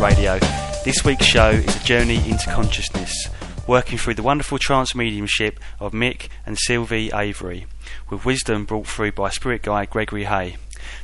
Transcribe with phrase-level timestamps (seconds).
[0.00, 0.38] Radio.
[0.82, 3.28] This week's show is a journey into consciousness,
[3.66, 7.66] working through the wonderful trance mediumship of Mick and Sylvie Avery,
[8.08, 10.56] with wisdom brought through by spirit guide Gregory Hay.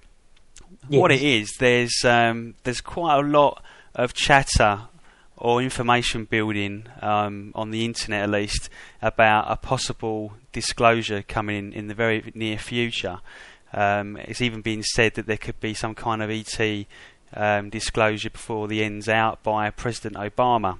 [0.88, 1.00] yes.
[1.00, 3.60] what it is, there's um, there's quite a lot
[3.96, 4.82] of chatter
[5.36, 8.70] or information building um, on the internet, at least,
[9.02, 13.18] about a possible disclosure coming in in the very near future.
[13.74, 16.86] Um, it's even been said that there could be some kind of ET
[17.34, 20.78] um, disclosure before the end's out by President Obama.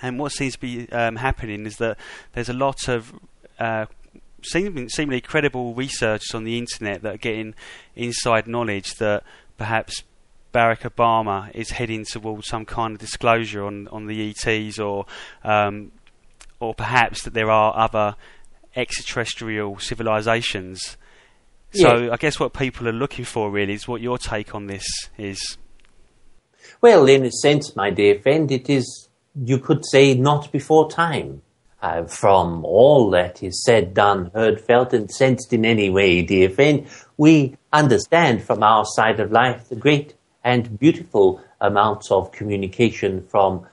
[0.00, 1.98] And what seems to be um, happening is that
[2.32, 3.12] there's a lot of
[3.58, 3.86] uh,
[4.42, 7.54] seemingly, seemingly credible researchers on the internet that are getting
[7.94, 9.22] inside knowledge that
[9.58, 10.02] perhaps
[10.52, 15.06] Barack Obama is heading towards some kind of disclosure on, on the ETs, or
[15.44, 15.92] um,
[16.60, 18.16] or perhaps that there are other
[18.76, 20.96] extraterrestrial civilizations.
[21.72, 21.82] Yeah.
[21.82, 24.84] So I guess what people are looking for really is what your take on this
[25.16, 25.56] is.
[26.82, 29.08] Well, in a sense, my dear friend, it is,
[29.40, 31.42] you could say, not before time.
[31.80, 36.50] Uh, from all that is said, done, heard, felt, and sensed in any way, dear
[36.50, 43.24] friend, we understand from our side of life the great and beautiful amounts of communication
[43.28, 43.64] from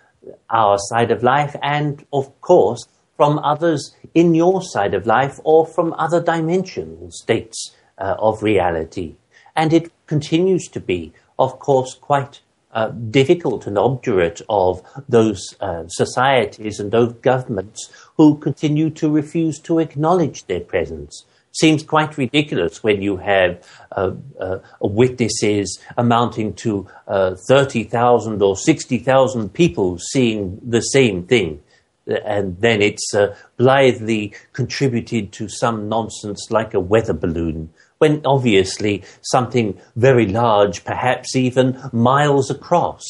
[0.52, 5.66] our side of life and, of course, from others in your side of life or
[5.66, 9.16] from other dimensional states uh, of reality.
[9.56, 12.42] And it continues to be, of course, quite
[12.72, 19.60] uh, difficult and obdurate of those uh, societies and those governments who continue to refuse
[19.60, 26.88] to acknowledge their presence seems quite ridiculous when you have uh, uh, witnesses amounting to
[27.08, 31.62] uh, 30,000 or 60,000 people seeing the same thing.
[32.06, 39.04] And then it's uh, blithely contributed to some nonsense like a weather balloon, when obviously
[39.22, 43.04] something very large, perhaps even miles across,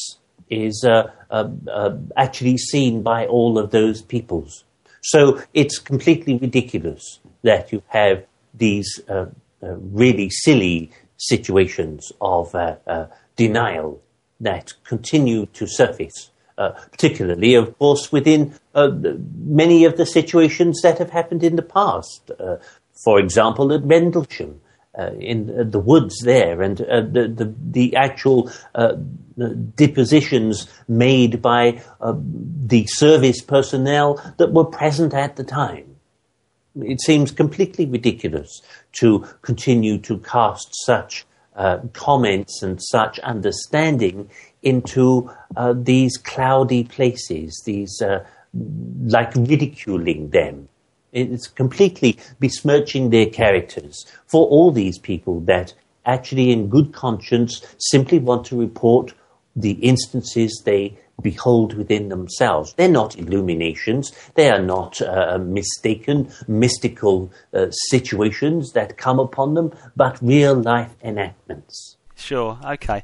[0.50, 4.64] is uh, uh, actually seen by all of those peoples.
[5.02, 9.26] So it's completely ridiculous that you have these uh,
[9.62, 13.06] uh, really silly situations of uh, uh,
[13.36, 14.00] denial
[14.40, 21.10] that continue to surface, uh, particularly, of course, within many of the situations that have
[21.10, 22.30] happened in the past.
[23.04, 24.60] for example, at Rendlesham.
[25.00, 28.50] Uh, in uh, the woods there, and uh, the, the, the actual
[29.74, 31.80] depositions made by
[32.72, 35.90] the service personnel that were present at the time
[36.76, 38.62] it seems completely ridiculous
[38.92, 44.30] to continue to cast such uh, comments and such understanding
[44.62, 48.24] into uh, these cloudy places, these uh,
[48.54, 50.68] like ridiculing them.
[51.12, 55.74] It's completely besmirching their characters for all these people that
[56.06, 59.12] actually, in good conscience, simply want to report
[59.56, 62.74] the instances they behold within themselves.
[62.74, 64.12] They're not illuminations.
[64.34, 70.94] They are not uh, mistaken, mystical uh, situations that come upon them, but real life
[71.02, 71.96] enactments.
[72.16, 72.58] Sure.
[72.64, 73.02] Okay.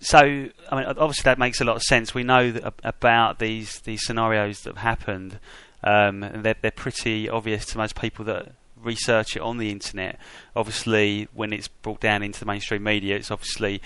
[0.00, 2.14] So, I mean, obviously that makes a lot of sense.
[2.14, 5.38] We know about these these scenarios that have happened,
[5.84, 10.18] um, and they're, they're pretty obvious to most people that research it on the internet.
[10.54, 13.80] Obviously, when it's brought down into the mainstream media, it's obviously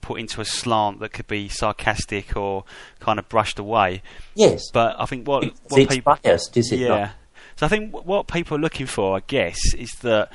[0.00, 2.64] put into a slant that could be sarcastic or
[2.98, 4.02] kind of brushed away.
[4.34, 4.70] Yes.
[4.72, 6.88] But I think what, what it's people, biased, is it yeah.
[6.88, 7.10] Not?
[7.56, 10.32] So I think what people are looking for, I guess, is that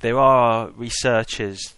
[0.00, 1.74] there are researchers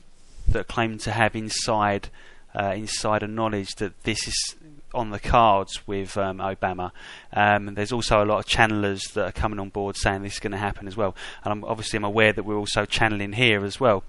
[0.49, 2.09] that claim to have inside
[2.55, 4.57] uh, insider knowledge that this is
[4.95, 6.93] on the cards with um, Obama.
[7.33, 10.41] Um, there's also a lot of channelers that are coming on board saying this is
[10.41, 11.15] going to happen as well.
[11.45, 14.05] And I'm, obviously, I'm aware that we're also channeling here as well.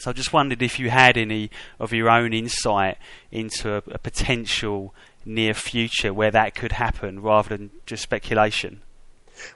[0.00, 2.98] So I just wondered if you had any of your own insight
[3.30, 4.94] into a, a potential
[5.24, 8.82] near future where that could happen rather than just speculation.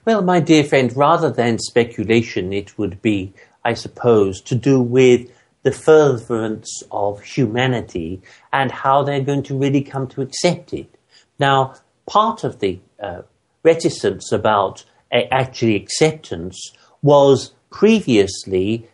[0.04, 3.32] Well, my dear friend, rather than speculation, it would be,
[3.64, 5.30] I suppose, to do with
[5.62, 8.20] the furtherance of humanity
[8.52, 10.94] and how they're going to really come to accept it.
[11.38, 11.74] Now,
[12.06, 13.22] part of the uh,
[13.62, 16.72] reticence about actually acceptance
[17.02, 18.88] was previously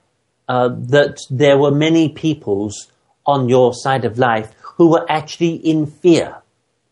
[0.49, 2.91] uh, that there were many peoples
[3.27, 6.37] on your side of life who were actually in fear,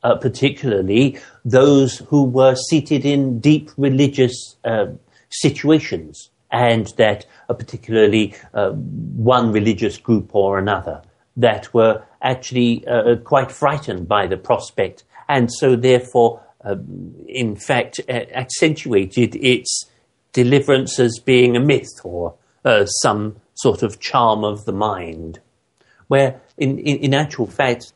[0.03, 4.87] uh, particularly those who were seated in deep religious uh,
[5.29, 11.03] situations, and that uh, particularly uh, one religious group or another
[11.35, 18.01] that were actually uh, quite frightened by the prospect, and so therefore, um, in fact,
[18.09, 19.87] accentuated its
[20.33, 22.35] deliverance as being a myth or
[22.65, 25.41] uh, some sort of charm of the mind.
[26.09, 27.95] Where, in, in, in actual fact,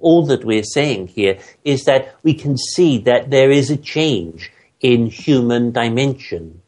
[0.00, 4.52] all that we're saying here is that we can see that there is a change
[4.80, 6.62] in human dimension,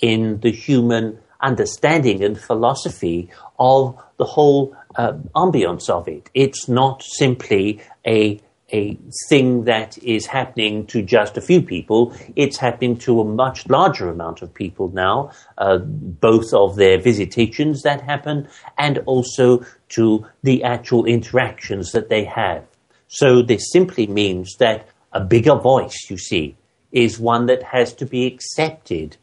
[0.00, 6.30] in the human understanding and philosophy of the whole uh, ambience of it.
[6.34, 8.40] It's not simply a
[8.72, 8.98] a
[9.28, 12.12] thing that is happening to just a few people.
[12.34, 17.82] It's happening to a much larger amount of people now, uh, both of their visitations
[17.82, 22.64] that happen and also to the actual interactions that they have.
[23.08, 26.56] So this simply means that a bigger voice, you see,
[26.90, 29.16] is one that has to be accepted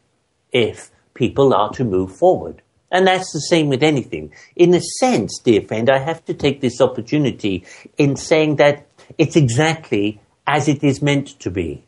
[0.54, 2.62] if people are to move forward.
[2.90, 4.32] And that's the same with anything.
[4.54, 7.66] In a sense, dear friend, I have to take this opportunity
[7.98, 8.86] in saying that
[9.18, 11.82] it's exactly as it is meant to be.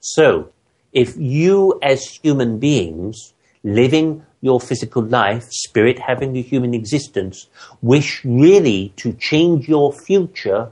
[0.00, 0.50] So,
[0.92, 3.34] if you as human beings,
[3.64, 7.48] living your physical life, spirit having a human existence,
[7.80, 10.70] wish really to change your future,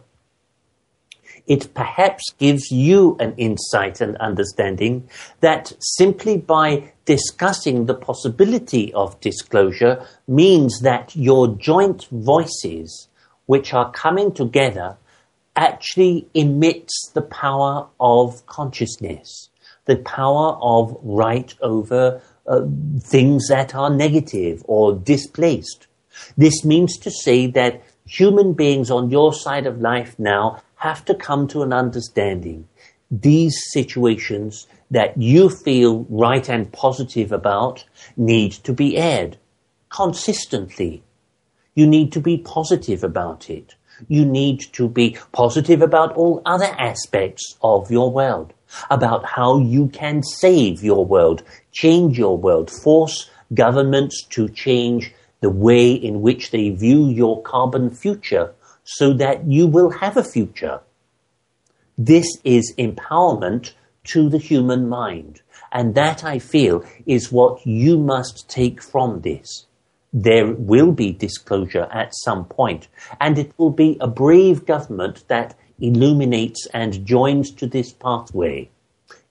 [1.47, 5.09] it perhaps gives you an insight and understanding
[5.41, 13.09] that simply by discussing the possibility of disclosure means that your joint voices,
[13.47, 14.97] which are coming together,
[15.57, 19.49] actually emits the power of consciousness,
[19.87, 22.61] the power of right over uh,
[23.01, 25.87] things that are negative or displaced.
[26.37, 31.15] This means to say that human beings on your side of life now have to
[31.15, 32.69] come to an understanding.
[33.11, 37.85] These situations that you feel right and positive about
[38.17, 39.39] need to be aired
[39.89, 41.03] consistently.
[41.75, 43.75] You need to be positive about it
[44.09, 48.53] you need to be positive about all other aspects of your world,
[48.91, 51.43] about how you can save your world,
[51.73, 57.91] change your world, force governments to change the way in which they view your carbon
[57.91, 58.53] future
[58.97, 60.81] so that you will have a future.
[61.97, 63.73] This is empowerment
[64.05, 65.43] to the human mind.
[65.71, 69.67] And that I feel is what you must take from this
[70.13, 72.89] there will be disclosure at some point,
[73.21, 78.69] and it will be a brave government that illuminates and joins to this pathway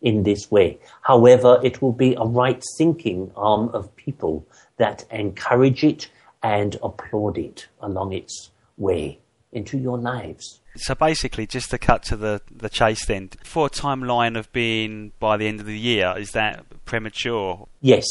[0.01, 0.79] in this way.
[1.01, 4.47] However, it will be a right thinking arm of people
[4.77, 6.09] that encourage it
[6.41, 9.19] and applaud it along its way
[9.51, 10.61] into your lives.
[10.75, 15.11] So basically, just to cut to the, the chase then, for a timeline of being
[15.19, 17.67] by the end of the year, is that premature?
[17.81, 18.05] Yes,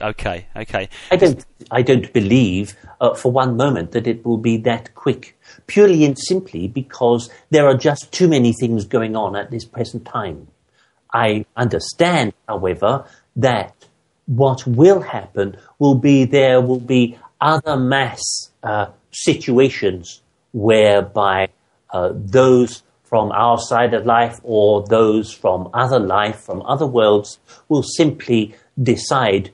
[0.00, 0.88] Okay, okay.
[1.10, 5.36] I don't, I don't believe uh, for one moment that it will be that quick,
[5.66, 10.04] purely and simply because there are just too many things going on at this present
[10.04, 10.46] time.
[11.12, 13.74] I understand, however, that
[14.26, 18.22] what will happen will be there will be other mass
[18.62, 20.21] uh, situations
[20.52, 21.48] whereby
[21.90, 27.38] uh, those from our side of life or those from other life, from other worlds,
[27.68, 29.50] will simply decide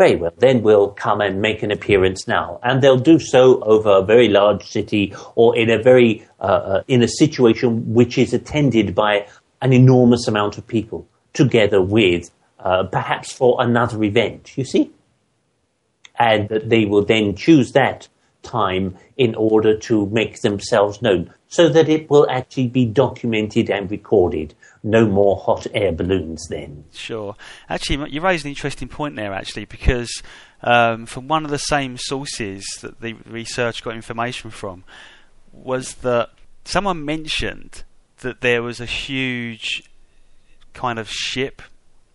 [0.00, 2.58] very well, then we'll come and make an appearance now.
[2.62, 6.82] And they'll do so over a very large city or in a very, uh, uh,
[6.88, 9.26] in a situation which is attended by
[9.60, 14.90] an enormous amount of people together with, uh, perhaps for another event, you see?
[16.18, 18.08] And that they will then choose that
[18.42, 23.90] time in order to make themselves known so that it will actually be documented and
[23.90, 26.84] recorded no more hot air balloons then.
[26.92, 27.34] Sure.
[27.68, 30.22] Actually, you raised an interesting point there, actually, because
[30.62, 34.84] um, from one of the same sources that the research got information from
[35.52, 36.30] was that
[36.64, 37.82] someone mentioned
[38.18, 39.82] that there was a huge
[40.72, 41.62] kind of ship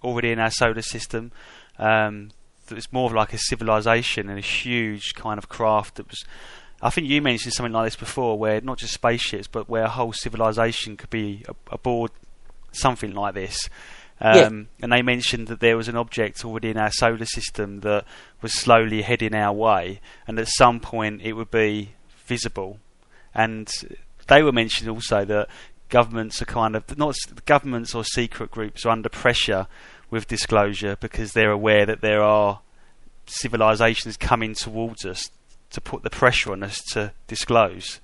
[0.03, 1.31] already in our solar system
[1.77, 2.29] um,
[2.73, 6.25] was more of like a civilization and a huge kind of craft that was
[6.81, 9.89] I think you mentioned something like this before, where not just spaceships, but where a
[9.89, 12.11] whole civilization could be aboard
[12.71, 13.69] something like this.
[14.19, 14.35] Um,
[14.77, 14.83] yeah.
[14.83, 18.05] And they mentioned that there was an object already in our solar system that
[18.41, 21.93] was slowly heading our way, and at some point it would be
[22.25, 22.79] visible.
[23.33, 23.71] And
[24.27, 25.49] they were mentioning also that
[25.89, 29.67] governments are kind of not governments or secret groups are under pressure
[30.09, 32.61] with disclosure because they're aware that there are
[33.27, 35.29] civilizations coming towards us
[35.71, 37.99] to put the pressure on us to disclose.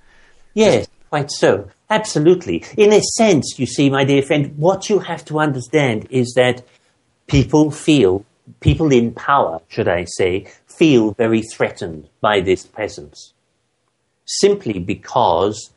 [0.54, 1.68] Yes, Quite so.
[1.90, 2.64] Absolutely.
[2.78, 6.62] In a sense, you see, my dear friend, what you have to understand is that
[7.26, 8.24] people feel,
[8.60, 13.34] people in power, should I say, feel very threatened by this presence.
[14.24, 15.74] Simply because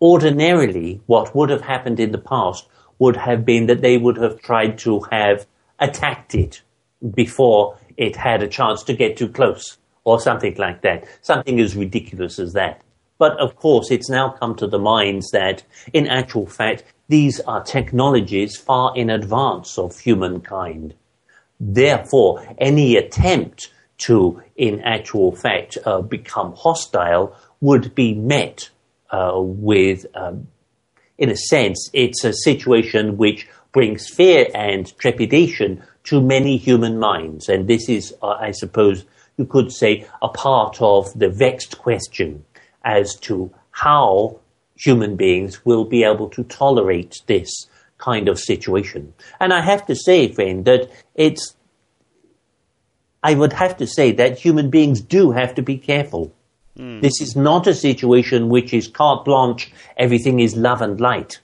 [0.00, 2.68] ordinarily what would have happened in the past
[3.04, 5.46] would have been that they would have tried to have
[5.78, 6.62] attacked it
[7.22, 11.04] before it had a chance to get too close or something like that.
[11.20, 12.80] Something as ridiculous as that.
[13.18, 17.62] But of course, it's now come to the minds that, in actual fact, these are
[17.62, 20.94] technologies far in advance of humankind.
[21.60, 23.70] Therefore, any attempt
[24.06, 28.70] to, in actual fact, uh, become hostile would be met
[29.10, 30.48] uh, with, um,
[31.18, 37.48] in a sense, it's a situation which brings fear and trepidation to many human minds.
[37.48, 39.04] And this is, uh, I suppose,
[39.36, 42.44] you could say, a part of the vexed question
[42.84, 44.38] as to how
[44.76, 47.68] human beings will be able to tolerate this
[47.98, 49.14] kind of situation.
[49.40, 51.56] And I have to say, friend, that it's,
[53.22, 56.34] I would have to say that human beings do have to be careful.
[56.78, 57.00] Mm.
[57.00, 61.40] This is not a situation which is carte blanche, everything is love and light.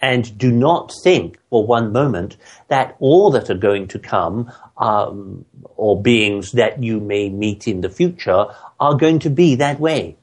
[0.00, 2.36] And do not think for one moment
[2.68, 5.44] that all that are going to come, um,
[5.76, 8.46] or beings that you may meet in the future,
[8.78, 10.16] are going to be that way.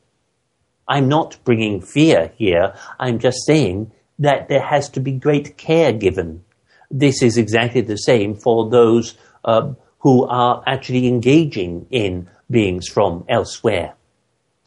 [0.88, 2.75] I'm not bringing fear here.
[3.00, 6.43] I'm just saying that there has to be great care given.
[6.91, 13.25] This is exactly the same for those uh, who are actually engaging in beings from
[13.27, 13.95] elsewhere,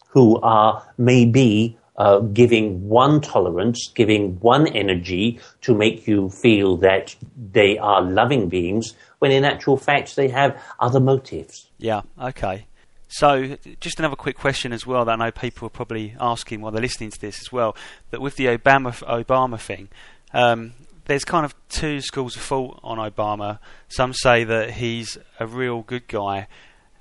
[0.09, 7.17] who are maybe uh, giving one tolerance, giving one energy to make you feel that
[7.53, 11.71] they are loving beings, when in actual fact they have other motives.
[11.79, 12.67] Yeah, okay.
[13.09, 16.73] So, just another quick question as well that I know people are probably asking while
[16.73, 17.77] they're listening to this as well.
[18.11, 19.89] That with the Obama Obama thing,
[20.35, 20.75] um,
[21.07, 23.61] there's kind of two schools of thought on Obama.
[23.89, 26.49] Some say that he's a real good guy,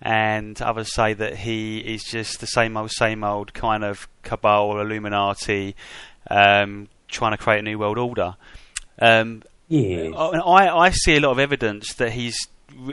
[0.02, 4.80] and others say that he is just the same old, same old kind of cabal,
[4.80, 5.76] Illuminati,
[6.30, 8.36] um, trying to create a new world order.
[9.00, 10.10] Um, yeah.
[10.16, 12.38] I, I see a lot of evidence that he's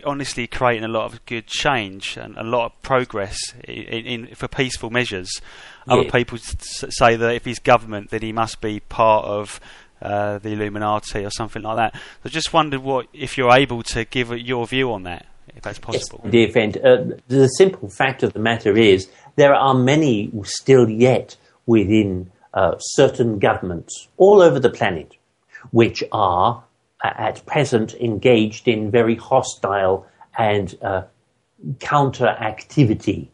[0.04, 4.48] honestly creating a lot of good change and a lot of progress in, in for
[4.48, 5.40] peaceful measures.
[5.86, 5.94] Yeah.
[5.94, 9.60] Other people say that if he's government, then he must be part of
[10.00, 12.00] uh, the Illuminati or something like that.
[12.24, 15.78] I just wondered what if you're able to give your view on that, if that's
[15.78, 16.20] possible.
[16.24, 20.88] Yes, dear friend, uh, the simple fact of the matter is there are many still
[20.88, 25.16] yet within uh, certain governments all over the planet
[25.70, 26.64] which are
[27.02, 30.06] at present engaged in very hostile
[30.38, 31.02] and uh,
[31.80, 33.30] counter activity,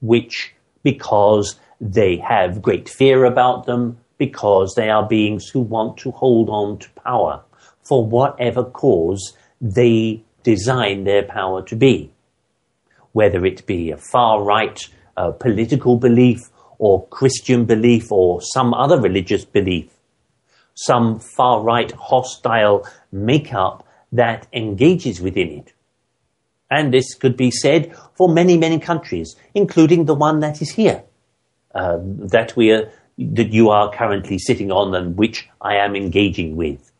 [0.00, 6.10] which because they have great fear about them, because they are beings who want to
[6.12, 7.42] hold on to power
[7.82, 12.12] for whatever cause they design their power to be.
[13.12, 14.78] Whether it be a far right
[15.16, 16.40] uh, political belief
[16.78, 19.90] or Christian belief or some other religious belief,
[20.74, 25.72] some far right hostile makeup that engages within it.
[26.70, 31.04] And this could be said for many, many countries, including the one that is here,
[31.74, 36.56] uh, that we are, that you are currently sitting on and which I am engaging
[36.56, 36.90] with.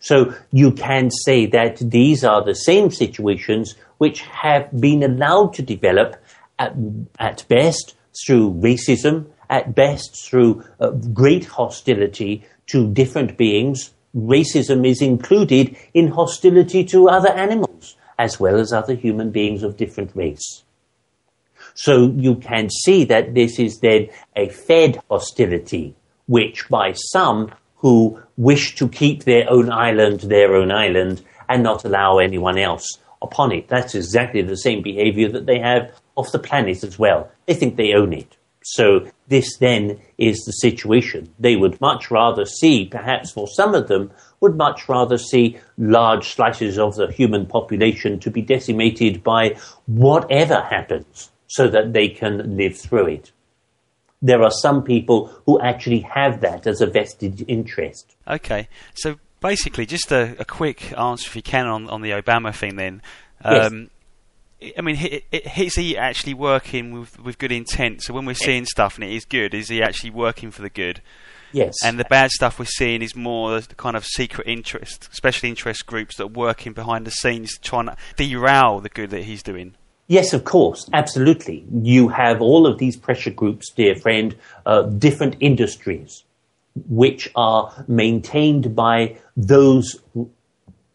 [0.00, 5.62] So you can say that these are the same situations which have been allowed to
[5.62, 6.16] develop
[6.58, 6.74] at,
[7.18, 13.92] at best through racism at best through uh, great hostility to different beings.
[14.14, 19.76] Racism is included in hostility to other animals as well as other human beings of
[19.76, 20.64] different race.
[21.74, 25.94] So you can see that this is then a fed hostility,
[26.26, 31.84] which by some who wish to keep their own island their own island and not
[31.84, 32.86] allow anyone else
[33.20, 33.68] upon it.
[33.68, 37.30] That's exactly the same behavior that they have off the planet as well.
[37.46, 38.36] They think they own it.
[38.62, 41.32] So this then is the situation.
[41.38, 46.28] They would much rather see, perhaps for some of them, would much rather see large
[46.28, 52.56] slices of the human population to be decimated by whatever happens so that they can
[52.56, 53.32] live through it.
[54.20, 58.16] There are some people who actually have that as a vested interest.
[58.26, 62.54] Okay, so basically, just a, a quick answer, if you can, on, on the Obama
[62.54, 63.02] thing then.
[63.44, 63.88] Um, yes
[64.76, 64.96] I mean,
[65.32, 68.02] is he actually working with, with good intent?
[68.02, 70.70] So when we're seeing stuff and it is good, is he actually working for the
[70.70, 71.00] good?
[71.52, 71.74] Yes.
[71.84, 75.86] And the bad stuff we're seeing is more the kind of secret interest, special interest
[75.86, 79.76] groups that are working behind the scenes trying to derail the good that he's doing.
[80.08, 81.66] Yes, of course, absolutely.
[81.70, 84.34] You have all of these pressure groups, dear friend,
[84.64, 86.24] uh, different industries,
[86.88, 90.00] which are maintained by those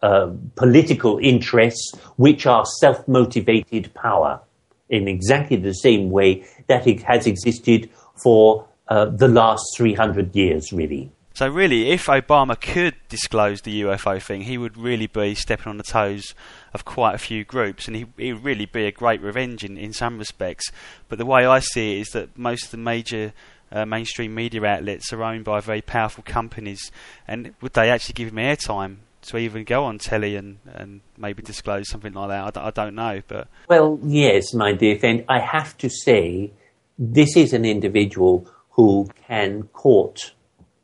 [0.02, 4.42] uh, political interests which are self motivated power
[4.90, 7.92] in exactly the same way that it has existed
[8.22, 11.12] for uh, the last 300 years, really.
[11.36, 15.78] So, really, if Obama could disclose the UFO thing, he would really be stepping on
[15.78, 16.36] the toes
[16.76, 19.76] of quite a few groups, and he, he would really be a great revenge in,
[19.76, 20.72] in some respects.
[21.10, 23.34] But the way I see it is that most of the major
[23.72, 26.92] uh, mainstream media outlets are owned by very powerful companies,
[27.28, 31.42] and would they actually give him airtime to even go on telly and, and maybe
[31.42, 32.44] disclose something like that?
[32.44, 36.52] I d- I don't know, but well, yes, my dear friend, I have to say
[37.00, 40.34] this is an individual who can court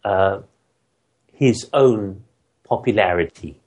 [0.10, 0.42] uh,
[1.32, 2.24] his own
[2.64, 3.60] popularity.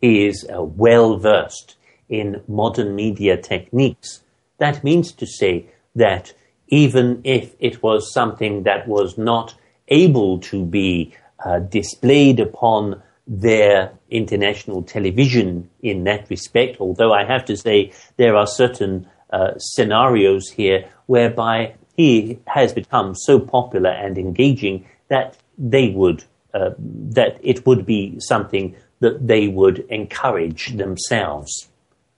[0.00, 1.76] He is uh, well versed
[2.08, 4.22] in modern media techniques.
[4.58, 6.32] That means to say that
[6.68, 9.54] even if it was something that was not
[9.88, 17.44] able to be uh, displayed upon their international television in that respect, although I have
[17.44, 24.16] to say there are certain uh, scenarios here whereby he has become so popular and
[24.16, 26.24] engaging that they would
[26.54, 31.68] uh, that it would be something that they would encourage themselves,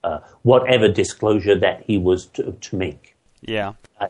[0.03, 3.15] uh, whatever disclosure that he was to, to make.
[3.41, 4.07] Yeah, uh,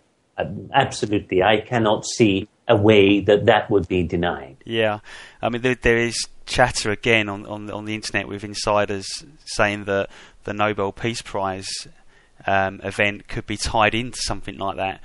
[0.74, 1.42] absolutely.
[1.42, 4.58] I cannot see a way that that would be denied.
[4.64, 5.00] Yeah,
[5.42, 9.08] I mean there, there is chatter again on, on on the internet with insiders
[9.46, 10.10] saying that
[10.44, 11.70] the Nobel Peace Prize
[12.46, 15.02] um, event could be tied into something like that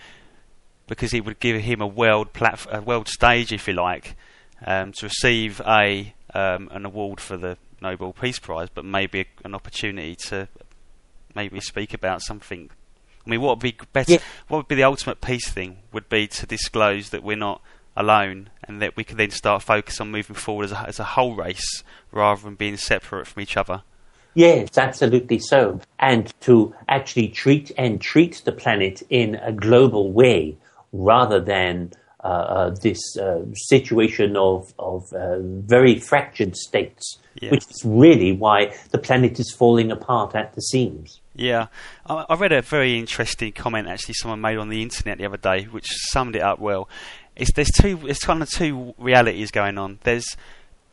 [0.87, 4.17] because it would give him a world platform, a world stage, if you like,
[4.65, 9.27] um, to receive a um, an award for the Nobel Peace Prize, but maybe a,
[9.45, 10.49] an opportunity to
[11.35, 12.71] maybe speak about something.
[13.27, 14.13] I mean, what would be better?
[14.13, 14.19] Yeah.
[14.49, 15.79] What would be the ultimate peace thing?
[15.93, 17.61] Would be to disclose that we're not
[17.97, 21.05] alone, and that we can then start focus on moving forward as a, as a
[21.05, 21.83] whole race
[22.13, 23.83] rather than being separate from each other.
[24.35, 25.81] Yes, absolutely so.
[25.99, 30.59] And to actually treat and treat the planet in a global way
[30.93, 31.93] rather than
[32.25, 38.75] uh, uh, this uh, situation of, of uh, very fractured states, which is really why
[38.91, 41.21] the planet is falling apart at the seams.
[41.37, 41.69] Yeah,
[42.07, 45.37] I, I read a very interesting comment actually someone made on the internet the other
[45.37, 46.89] day, which summed it up well.
[47.37, 50.01] It's there's two, it's kind of two realities going on.
[50.03, 50.37] There's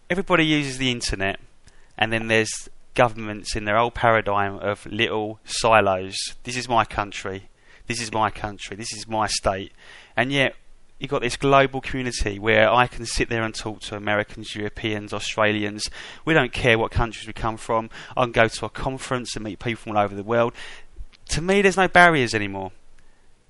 [0.10, 1.40] everybody uses the internet,
[1.98, 6.16] and then there's governments in their old paradigm of little silos.
[6.44, 7.50] This is my country.
[7.88, 8.76] This is my country.
[8.76, 9.72] This is my state.
[10.16, 10.56] And yet,
[11.00, 15.14] you've got this global community where I can sit there and talk to Americans, Europeans,
[15.14, 15.90] Australians.
[16.26, 17.90] We don't care what countries we come from.
[18.16, 20.54] I can go to a conference and meet people from all over the world.
[21.30, 22.72] To me, there's no barriers anymore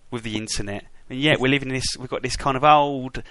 [0.09, 0.85] with the internet.
[1.09, 1.97] And yet, we're living in this.
[1.99, 3.21] We've got this kind of old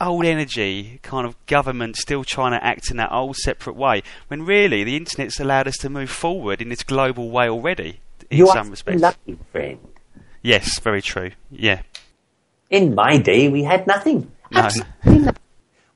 [0.00, 4.42] old energy kind of government still trying to act in that old separate way when
[4.42, 8.46] really the internet's allowed us to move forward in this global way already in you
[8.46, 9.02] some respects.
[9.02, 9.78] Lucky friend.
[10.42, 11.32] Yes, very true.
[11.50, 11.82] Yeah.
[12.70, 14.30] In my day, we had nothing.
[14.50, 14.62] No.
[14.62, 15.36] nothing.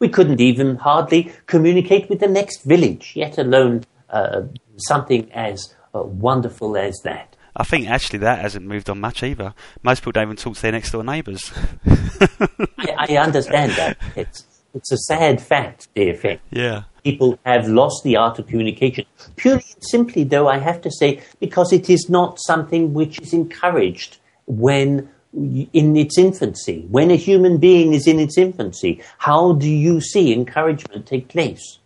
[0.00, 4.42] We couldn't even hardly communicate with the next village, yet alone uh,
[4.76, 7.36] something as uh, wonderful as that.
[7.56, 9.54] I think actually that hasn't moved on much either.
[9.82, 11.52] Most people don't even talk to their next door neighbours.
[11.86, 13.96] I, I, understand that.
[14.16, 16.40] It's, it's a sad fact, dear friend.
[16.50, 16.82] Yeah.
[17.04, 19.04] People have lost the art of communication.
[19.36, 23.32] Purely and simply, though, I have to say, because it is not something which is
[23.32, 29.68] encouraged when in its infancy, when a human being is in its infancy, how do
[29.68, 31.78] you see encouragement take place?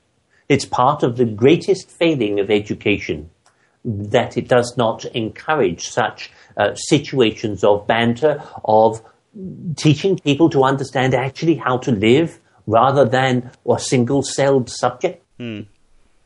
[0.49, 3.31] It's part of the greatest failing of education
[3.85, 9.03] that it does not encourage such uh, situations of banter, of
[9.77, 15.25] teaching people to understand actually how to live rather than a single celled subject.
[15.39, 15.61] Hmm.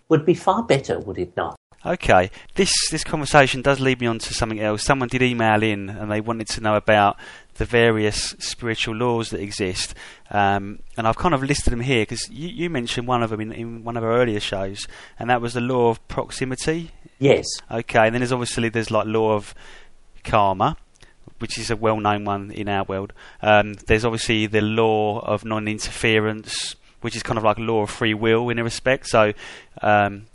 [0.09, 1.57] Would be far better, would it not?
[1.85, 4.85] Okay, this this conversation does lead me on to something else.
[4.85, 7.16] Someone did email in and they wanted to know about
[7.55, 9.92] the various spiritual laws that exist,
[10.31, 13.40] um, and I've kind of listed them here because you, you, mentioned one of them
[13.40, 14.87] in, in, one of our earlier shows,
[15.18, 16.92] and that was the law of proximity.
[17.18, 17.47] Yes.
[17.68, 19.53] Okay, and then there's obviously there's like law of
[20.23, 20.77] karma,
[21.40, 23.12] which is a well-known one in our world.
[23.42, 28.14] Um, there's obviously the law of non-interference, which is kind of like law of free
[28.14, 29.09] will in a respect.
[29.09, 29.33] So
[29.83, 30.27] um,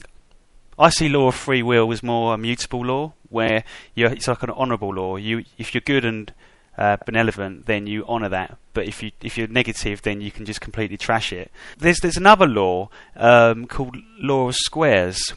[0.79, 3.63] I see law of free will as more a mutable law, where
[3.95, 5.15] it's like an honourable law.
[5.15, 6.31] You, if you're good and
[6.77, 8.57] uh, benevolent, then you honour that.
[8.73, 11.51] But if you if you're negative, then you can just completely trash it.
[11.77, 15.33] There's there's another law um, called law of squares,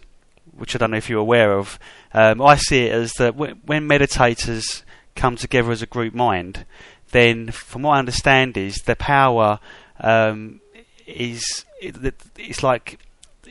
[0.57, 1.79] which I don't know if you're aware of.
[2.13, 4.83] Um, I see it as that w- when meditators
[5.15, 6.67] come together as a group mind,
[7.13, 9.59] then, from what I understand, is the power
[10.01, 10.61] um,
[11.07, 12.99] is it, it's like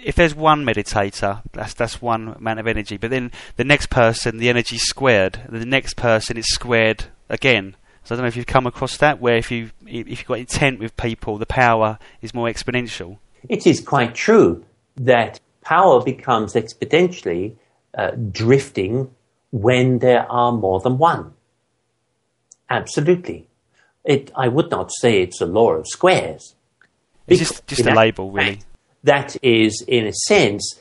[0.03, 2.97] if there's one meditator, that's that's one amount of energy.
[2.97, 5.39] But then the next person, the energy is squared.
[5.45, 7.75] And the next person, it's squared again.
[8.03, 10.39] So I don't know if you've come across that, where if you if you've got
[10.39, 13.17] intent with people, the power is more exponential.
[13.47, 14.65] It is quite true
[14.97, 17.55] that power becomes exponentially
[17.97, 19.12] uh, drifting
[19.51, 21.33] when there are more than one.
[22.69, 23.47] Absolutely.
[24.03, 26.55] It, I would not say it's a law of squares.
[27.27, 28.62] It's just, just a label, really.
[29.03, 30.79] That is, in a sense,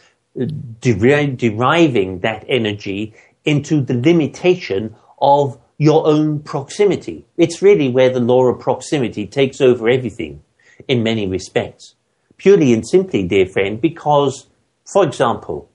[0.81, 7.24] deri- deriving that energy into the limitation of your own proximity.
[7.37, 10.42] It's really where the law of proximity takes over everything
[10.88, 11.94] in many respects.
[12.37, 14.48] Purely and simply, dear friend, because,
[14.85, 15.70] for example,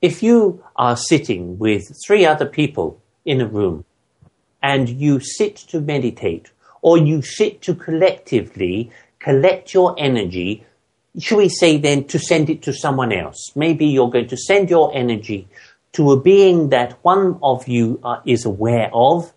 [0.00, 3.84] if you are sitting with three other people in a room
[4.62, 6.50] and you sit to meditate
[6.82, 10.64] or you sit to collectively collect your energy,
[11.18, 13.52] should we say then to send it to someone else?
[13.54, 15.48] Maybe you're going to send your energy
[15.92, 19.32] to a being that one of you uh, is aware of,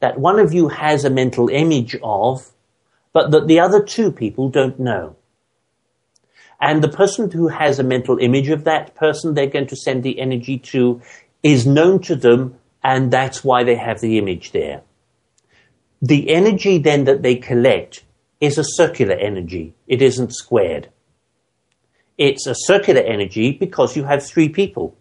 [0.00, 2.50] that one of you has a mental image of,
[3.12, 5.16] but that the other two people don't know.
[6.60, 10.02] And the person who has a mental image of that person they're going to send
[10.02, 11.00] the energy to
[11.42, 14.82] is known to them, and that's why they have the image there.
[16.02, 18.04] The energy then that they collect
[18.40, 19.74] is a circular energy.
[19.86, 20.88] It isn't squared.
[22.20, 24.94] It's a circular energy because you have three people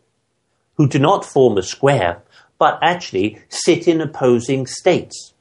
[0.76, 2.24] who do not form a square,
[2.58, 5.34] but actually sit in opposing states.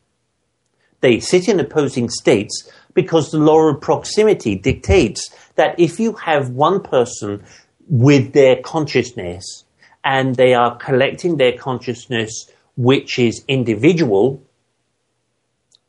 [1.02, 6.50] They sit in opposing states because the law of proximity dictates that if you have
[6.50, 7.44] one person
[7.88, 9.62] with their consciousness
[10.02, 14.42] and they are collecting their consciousness, which is individual,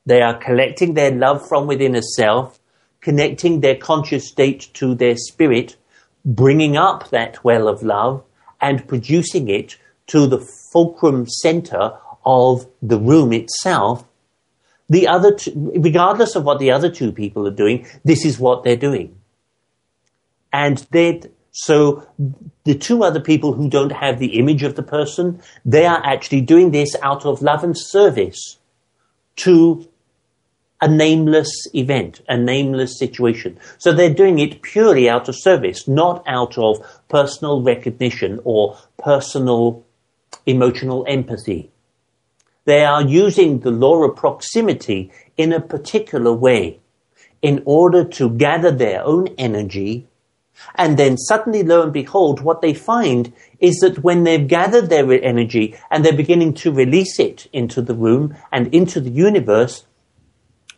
[0.05, 2.59] they are collecting their love from within a self,
[3.01, 5.77] connecting their conscious state to their spirit,
[6.25, 8.23] bringing up that well of love,
[8.61, 9.77] and producing it
[10.07, 10.39] to the
[10.71, 11.93] fulcrum center
[12.25, 14.05] of the room itself.
[14.89, 18.75] The other, regardless of what the other two people are doing, this is what they're
[18.75, 19.15] doing.
[20.51, 22.07] And they, so
[22.63, 26.41] the two other people who don't have the image of the person, they are actually
[26.41, 28.57] doing this out of love and service
[29.37, 29.88] to
[30.81, 33.59] a nameless event, a nameless situation.
[33.77, 36.77] So they're doing it purely out of service, not out of
[37.09, 39.85] personal recognition or personal
[40.45, 41.71] emotional empathy.
[42.65, 46.79] They are using the law of proximity in a particular way
[47.41, 50.07] in order to gather their own energy.
[50.75, 55.11] And then suddenly, lo and behold, what they find is that when they've gathered their
[55.23, 59.85] energy and they're beginning to release it into the room and into the universe,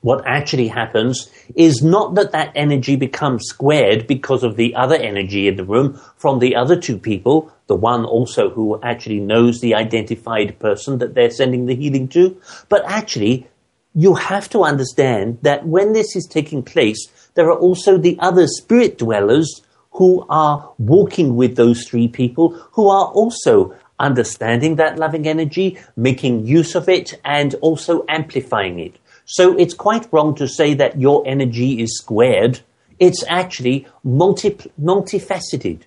[0.02, 5.48] what actually happens is not that that energy becomes squared because of the other energy
[5.48, 9.76] in the room from the other two people, the one also who actually knows the
[9.76, 13.48] identified person that they're sending the healing to, but actually
[13.94, 18.48] you have to understand that when this is taking place, there are also the other
[18.48, 19.62] spirit dwellers
[19.92, 26.46] who are walking with those three people who are also understanding that loving energy, making
[26.46, 28.96] use of it, and also amplifying it.
[29.26, 32.60] So it's quite wrong to say that your energy is squared.
[33.00, 35.82] It's actually multi, multifaceted.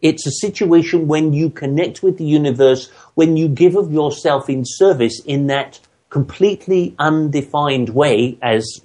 [0.00, 4.64] It's a situation when you connect with the universe, when you give of yourself in
[4.64, 5.78] service in that
[6.10, 8.80] completely undefined way as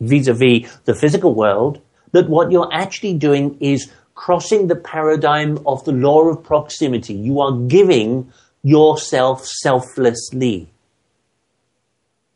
[0.00, 1.80] vis-a-vis the physical world,
[2.12, 7.14] that what you're actually doing is crossing the paradigm of the law of proximity.
[7.14, 8.32] You are giving
[8.62, 10.68] yourself selflessly.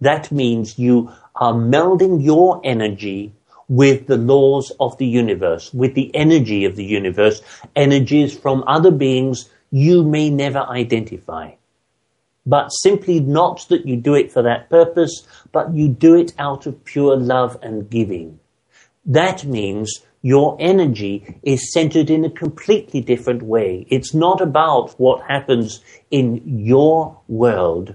[0.01, 3.33] That means you are melding your energy
[3.69, 7.41] with the laws of the universe, with the energy of the universe,
[7.77, 11.53] energies from other beings you may never identify.
[12.45, 16.67] But simply not that you do it for that purpose, but you do it out
[16.67, 18.41] of pure love and giving.
[19.07, 23.87] That means your energy is centered in a completely different way.
[23.89, 27.95] It's not about what happens in your world,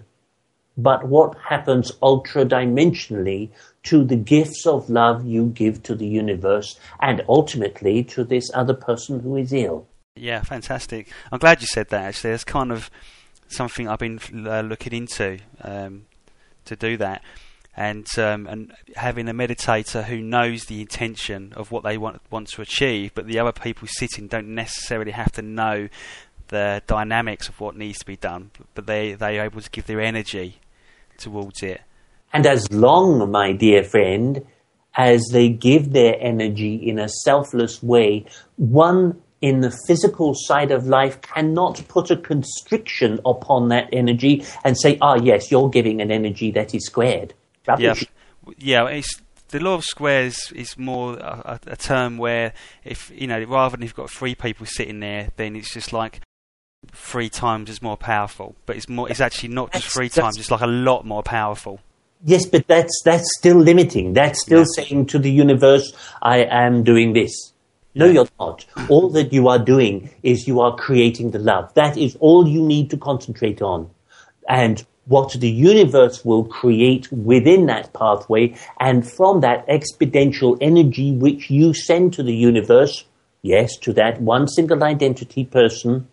[0.77, 3.49] but what happens ultra dimensionally
[3.83, 8.73] to the gifts of love you give to the universe and ultimately to this other
[8.73, 9.87] person who is ill.
[10.15, 11.09] Yeah, fantastic.
[11.31, 12.31] I'm glad you said that actually.
[12.31, 12.89] That's kind of
[13.47, 16.05] something I've been uh, looking into um,
[16.65, 17.21] to do that.
[17.77, 22.47] And um, and having a meditator who knows the intention of what they want want
[22.51, 25.89] to achieve, but the other people sitting don't necessarily have to know
[26.47, 29.87] the dynamics of what needs to be done, but they they are able to give
[29.87, 30.61] their energy
[31.17, 31.81] towards it.
[32.33, 34.45] And as long, my dear friend,
[34.95, 38.25] as they give their energy in a selfless way,
[38.57, 44.77] one in the physical side of life cannot put a constriction upon that energy and
[44.79, 47.33] say, ah, yes, you're giving an energy that is squared.
[47.77, 47.95] Yeah,
[48.57, 48.87] yeah.
[48.87, 53.77] It's the law of squares is more a, a, term where if you know rather
[53.77, 56.21] than you've got three people sitting there, then it's just like
[56.95, 58.55] three times as more powerful.
[58.65, 59.09] But it's more.
[59.09, 60.37] It's actually not just three times.
[60.37, 61.79] It's like a lot more powerful.
[62.23, 64.13] Yes, but that's that's still limiting.
[64.13, 64.83] That's still yeah.
[64.83, 67.53] saying to the universe, "I am doing this."
[67.97, 68.65] No, you're not.
[68.89, 71.73] All that you are doing is you are creating the love.
[71.75, 73.89] That is all you need to concentrate on.
[74.49, 81.49] And what the universe will create within that pathway, and from that exponential energy which
[81.49, 83.05] you send to the universe,
[83.43, 86.07] yes, to that one single identity person,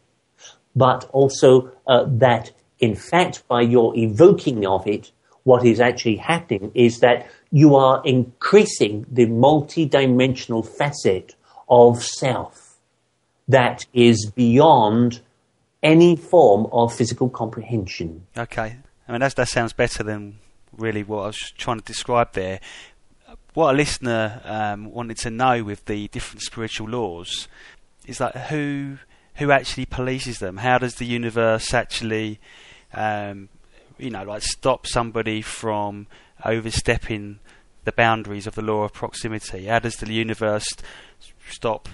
[0.75, 5.11] but also uh, that, in fact, by your evoking of it,
[5.45, 11.35] what is actually happening is that you are increasing the multi-dimensional facet
[11.69, 12.79] of self
[13.49, 15.21] that is beyond
[15.83, 18.27] any form of physical comprehension.
[18.37, 18.77] Okay.
[19.09, 20.39] I mean, that, that sounds better than
[20.77, 22.61] really what I was trying to describe there.
[23.55, 27.49] What a listener um, wanted to know with the different spiritual laws
[28.07, 28.99] is that who
[29.37, 30.59] who actually polices them.
[30.59, 32.40] How does the universe actually,
[32.92, 33.49] um,
[33.99, 36.07] you know, like stop somebody from
[36.45, 37.38] overstepping
[37.85, 39.66] the boundaries of the law of proximity?
[39.66, 40.66] How does the universe
[41.49, 41.88] stop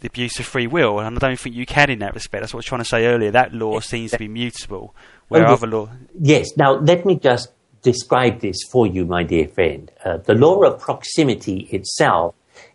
[0.00, 2.42] the abuse of free will, and I don't think you can in that respect.
[2.42, 3.30] That's what I was trying to say earlier.
[3.30, 4.94] That law seems to be mutable,
[5.28, 5.88] where oh, other law.
[6.20, 6.56] Yes.
[6.56, 7.50] Now let me just
[7.82, 9.90] describe this for you, my dear friend.
[10.04, 12.34] Uh, the law of proximity itself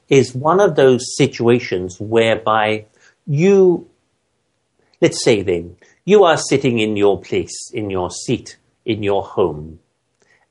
[0.10, 2.86] is one of those situations whereby
[3.28, 3.90] you,
[5.02, 9.80] let's say then, you are sitting in your place, in your seat, in your home,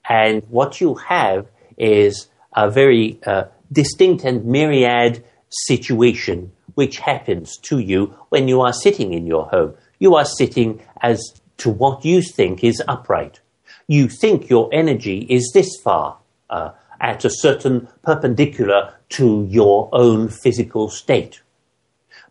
[0.09, 7.79] and what you have is a very uh, distinct and myriad situation which happens to
[7.79, 9.75] you when you are sitting in your home.
[9.99, 11.23] You are sitting as
[11.59, 13.41] to what you think is upright.
[13.89, 16.19] You think your energy is this far
[16.51, 21.41] uh, at a certain perpendicular to your own physical state.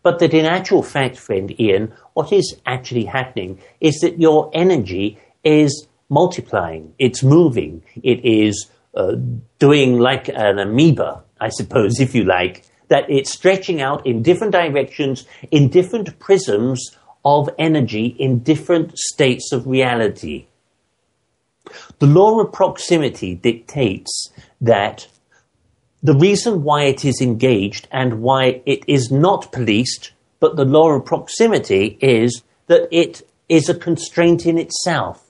[0.06, 5.18] But that in actual fact, friend Ian, what is actually happening is that your energy
[5.42, 9.16] is multiplying, it's moving, it is uh,
[9.58, 14.52] doing like an amoeba, I suppose, if you like, that it's stretching out in different
[14.52, 20.46] directions, in different prisms of energy, in different states of reality.
[21.98, 25.08] The law of proximity dictates that
[26.06, 30.90] the reason why it is engaged and why it is not policed, but the law
[30.90, 35.24] of proximity is that it is a constraint in itself.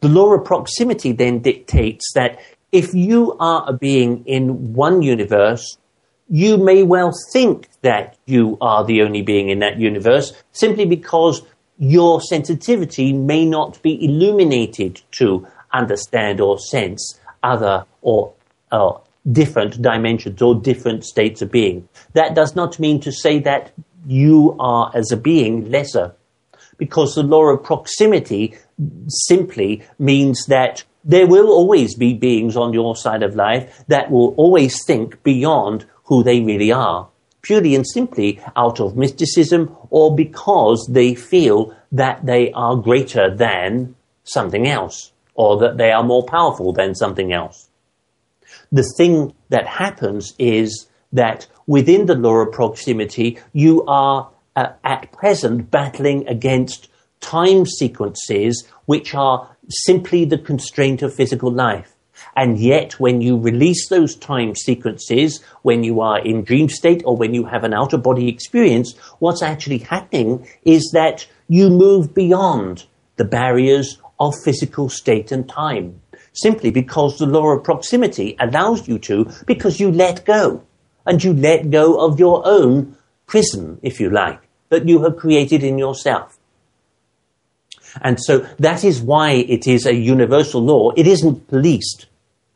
[0.00, 2.40] The law of proximity then dictates that
[2.72, 5.76] if you are a being in one universe
[6.30, 11.42] you may well think that you are the only being in that universe simply because
[11.78, 18.34] your sensitivity may not be illuminated to understand or sense other or
[18.70, 18.92] uh,
[19.32, 21.88] different dimensions or different states of being.
[22.14, 23.72] That does not mean to say that
[24.06, 26.14] you are as a being lesser
[26.78, 28.56] because the law of proximity
[29.08, 34.34] simply means that there will always be beings on your side of life that will
[34.36, 37.08] always think beyond who they really are,
[37.42, 43.94] purely and simply out of mysticism or because they feel that they are greater than
[44.24, 47.67] something else or that they are more powerful than something else.
[48.70, 55.10] The thing that happens is that within the law of proximity, you are uh, at
[55.12, 56.88] present battling against
[57.20, 61.94] time sequences which are simply the constraint of physical life.
[62.36, 67.16] And yet, when you release those time sequences, when you are in dream state or
[67.16, 72.86] when you have an outer body experience, what's actually happening is that you move beyond
[73.16, 76.00] the barriers of physical state and time.
[76.40, 80.62] Simply because the law of proximity allows you to, because you let go.
[81.04, 82.96] And you let go of your own
[83.26, 86.38] prison, if you like, that you have created in yourself.
[88.02, 90.92] And so that is why it is a universal law.
[90.96, 92.06] It isn't policed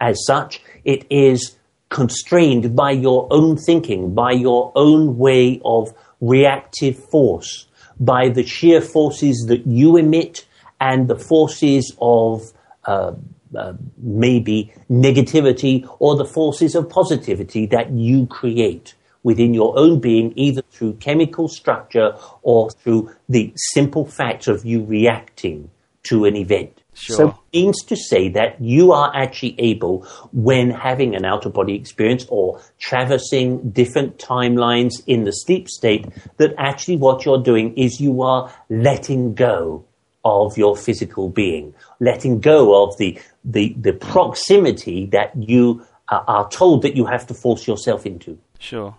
[0.00, 0.62] as such.
[0.84, 1.56] It is
[1.88, 7.66] constrained by your own thinking, by your own way of reactive force,
[7.98, 10.46] by the sheer forces that you emit
[10.80, 12.52] and the forces of
[12.84, 13.12] uh,
[13.56, 20.32] uh, maybe negativity or the forces of positivity that you create within your own being,
[20.36, 25.70] either through chemical structure or through the simple fact of you reacting
[26.04, 26.82] to an event.
[26.94, 27.16] Sure.
[27.16, 31.54] So it means to say that you are actually able, when having an out of
[31.54, 37.74] body experience or traversing different timelines in the sleep state, that actually what you're doing
[37.78, 39.84] is you are letting go
[40.24, 46.48] of your physical being, letting go of the, the, the proximity that you uh, are
[46.48, 48.38] told that you have to force yourself into.
[48.58, 48.94] Sure.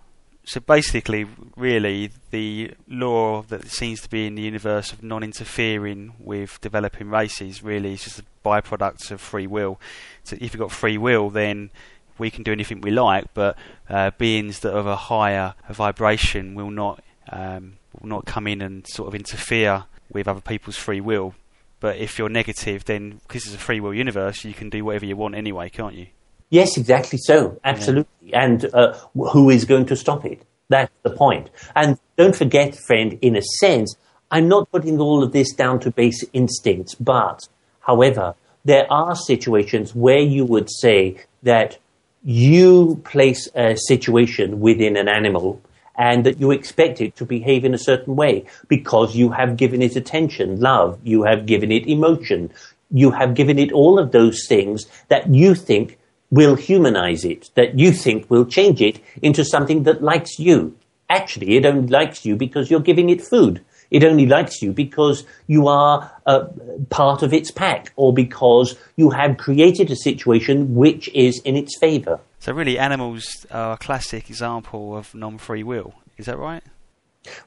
[0.45, 6.59] So basically, really, the law that seems to be in the universe of non-interfering with
[6.59, 9.79] developing races really is just a byproduct of free will.
[10.25, 11.69] So if you've got free will, then
[12.17, 13.57] we can do anything we like, but
[13.89, 18.61] uh, beings that are of a higher vibration will not um, will not come in
[18.61, 21.35] and sort of interfere with other people's free will.
[21.79, 25.05] But if you're negative, then because it's a free will universe, you can do whatever
[25.05, 26.07] you want anyway, can't you?
[26.49, 27.59] Yes, exactly so.
[27.63, 28.05] Absolutely.
[28.21, 28.43] Yeah.
[28.43, 30.43] And uh, who is going to stop it?
[30.69, 31.49] That's the point.
[31.75, 33.95] And don't forget, friend, in a sense,
[34.31, 37.47] I'm not putting all of this down to base instincts, but,
[37.81, 41.77] however, there are situations where you would say that
[42.23, 45.61] you place a situation within an animal
[45.95, 49.81] and that you expect it to behave in a certain way because you have given
[49.81, 52.51] it attention, love, you have given it emotion,
[52.91, 55.97] you have given it all of those things that you think
[56.31, 60.75] will humanize it, that you think will change it into something that likes you.
[61.09, 63.63] Actually, it only likes you because you're giving it food.
[63.91, 66.45] It only likes you because you are a
[66.89, 71.77] part of its pack or because you have created a situation which is in its
[71.77, 72.19] favor.
[72.43, 75.93] So, really, animals are a classic example of non free will.
[76.17, 76.61] Is that right?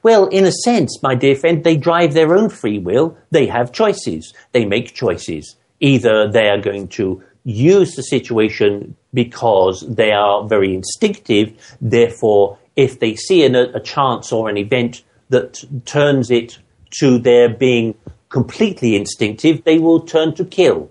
[0.01, 3.15] Well, in a sense, my dear friend, they drive their own free will.
[3.29, 4.33] They have choices.
[4.53, 5.55] They make choices.
[5.81, 11.53] Either they are going to use the situation because they are very instinctive.
[11.79, 16.57] Therefore, if they see an, a chance or an event that turns it
[17.01, 17.93] to their being
[18.29, 20.89] completely instinctive, they will turn to kill.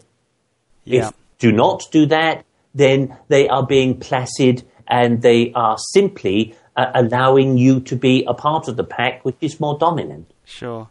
[0.85, 1.09] Yeah.
[1.09, 2.46] If do not do that,
[2.77, 8.35] then they are being placid and they are simply uh, allowing you to be a
[8.35, 10.31] part of the pack which is more dominant.
[10.45, 10.89] Sure.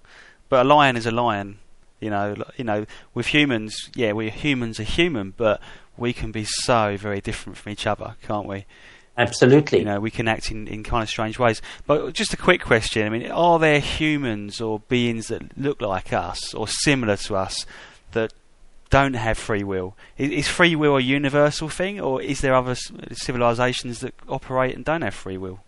[0.50, 1.60] But a lion is a lion.
[2.00, 5.62] You know, you know, with humans, yeah, we humans are human, but
[5.98, 8.66] we can be so very different from each other, can't we?
[9.18, 9.80] Absolutely.
[9.80, 11.62] You know, we can act in, in kind of strange ways.
[11.88, 16.12] But just a quick question: I mean, are there humans or beings that look like
[16.12, 17.66] us or similar to us
[18.12, 18.34] that
[18.96, 19.98] don't have free will?
[20.18, 22.76] Is, free will a universal thing, or is there other
[23.12, 25.60] civilizations that operate and don't have free will?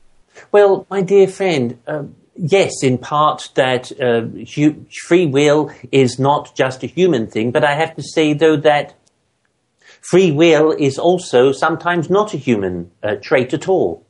[0.53, 1.77] Well, my dear friend.
[1.87, 4.21] Um, yes, in part that uh,
[4.55, 8.55] hu- free will is not just a human thing, but I have to say though
[8.57, 8.95] that
[9.99, 14.05] free will is also sometimes not a human uh, trait at all.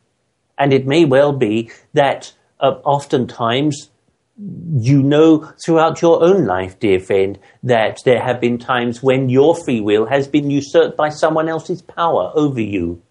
[0.60, 3.90] And it may well be that uh, oftentimes
[4.38, 9.56] you know throughout your own life, dear friend, that there have been times when your
[9.56, 13.02] free will has been usurped by someone else's power over you.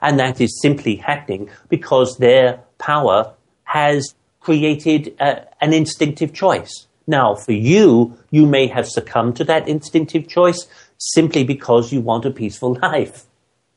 [0.00, 3.32] And that is simply happening because their power
[3.64, 6.86] has created a, an instinctive choice.
[7.06, 10.66] Now, for you, you may have succumbed to that instinctive choice
[10.98, 13.24] simply because you want a peaceful life.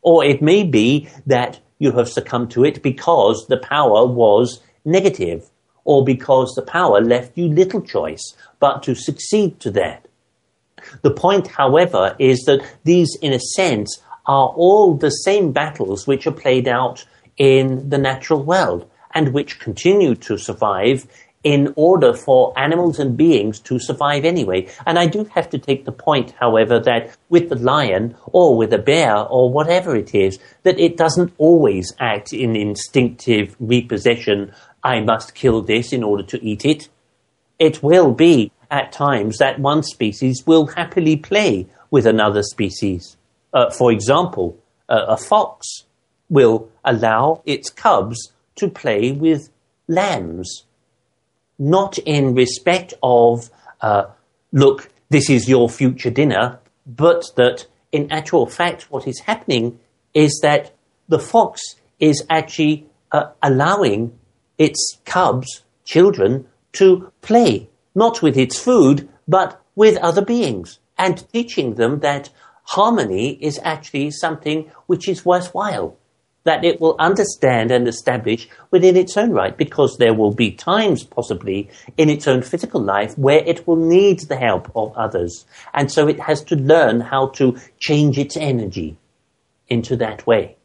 [0.01, 5.48] Or it may be that you have succumbed to it because the power was negative,
[5.89, 10.07] or because the power left you little choice but to succeed to that.
[11.01, 16.27] The point, however, is that these, in a sense, are all the same battles which
[16.27, 17.03] are played out
[17.37, 21.07] in the natural world and which continue to survive
[21.43, 24.67] in order for animals and beings to survive anyway.
[24.85, 28.73] And I do have to take the point, however, that with the lion or with
[28.73, 34.51] a bear or whatever it is, that it doesn't always act in instinctive repossession.
[34.83, 36.89] I must kill this in order to eat it.
[37.57, 43.17] It will be at times that one species will happily play with another species.
[43.53, 45.85] Uh, for example, uh, a fox
[46.29, 49.49] will allow its cubs to play with
[49.87, 50.65] lambs,
[51.57, 53.49] not in respect of,
[53.81, 54.03] uh,
[54.51, 59.79] look, this is your future dinner, but that in actual fact, what is happening
[60.13, 60.71] is that
[61.07, 61.61] the fox
[61.99, 64.18] is actually uh, allowing
[64.59, 71.73] its cubs, children, to play, not with its food, but with other beings, and teaching
[71.75, 72.29] them that
[72.65, 75.97] harmony is actually something which is worthwhile
[76.43, 81.03] that it will understand and establish within its own right because there will be times
[81.03, 85.45] possibly in its own physical life where it will need the help of others.
[85.73, 88.97] And so it has to learn how to change its energy
[89.67, 90.55] into that way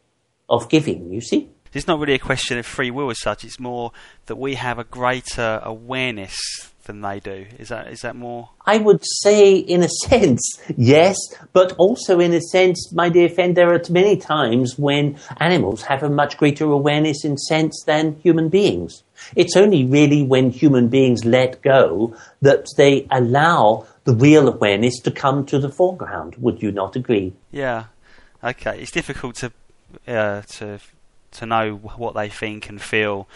[0.49, 1.51] of giving, you see?
[1.75, 3.45] It's not really a question of free will as such.
[3.45, 3.93] It's more
[4.27, 6.37] that we have a greater awareness
[6.85, 7.47] than they do.
[7.59, 8.51] Is that is that more?
[8.67, 11.17] I would say, in a sense, yes,
[11.53, 16.03] but also in a sense, my dear friend, there are many times when animals have
[16.03, 19.03] a much greater awareness in sense than human beings.
[19.37, 25.11] It's only really when human beings let go that they allow the real awareness to
[25.11, 26.37] come to the foreground.
[26.37, 27.33] Would you not agree?
[27.51, 27.85] Yeah.
[28.43, 28.81] Okay.
[28.81, 29.53] It's difficult to
[30.07, 30.79] uh, to
[31.35, 33.29] to know what they think and feel.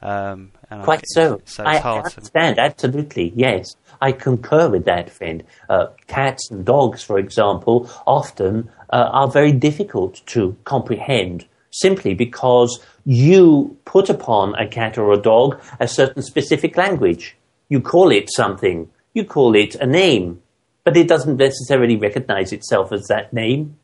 [0.00, 1.40] Um, and Quite so.
[1.44, 2.16] So I hard to.
[2.16, 3.74] understand, absolutely, yes.
[4.00, 5.42] I concur with that, friend.
[5.68, 12.80] Uh, cats and dogs, for example, often uh, are very difficult to comprehend simply because
[13.04, 17.36] you put upon a cat or a dog a certain specific language.
[17.68, 20.42] You call it something, you call it a name,
[20.84, 23.78] but it doesn't necessarily recognize itself as that name.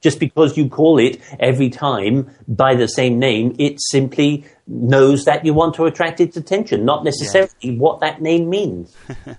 [0.00, 5.44] Just because you call it every time by the same name, it simply knows that
[5.44, 8.96] you want to attract its attention, not necessarily what that name means.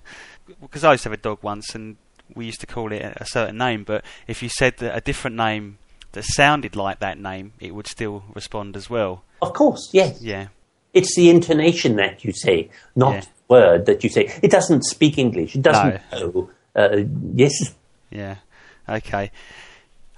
[0.60, 1.96] Because I used to have a dog once, and
[2.34, 3.82] we used to call it a, certain name.
[3.84, 5.78] But if you said a different name
[6.12, 9.24] that sounded like that name, it would still respond as well.
[9.40, 10.20] Of course, yes.
[10.22, 10.48] Yeah.
[10.94, 13.20] It's the intonation that you say, not Yeah.
[13.20, 14.32] the word that you say.
[14.42, 15.56] It doesn't speak English.
[15.56, 16.50] It doesn't know.
[16.76, 17.04] Uh,
[17.34, 17.74] yes,
[18.10, 18.36] Yeah.
[18.88, 19.30] Okay.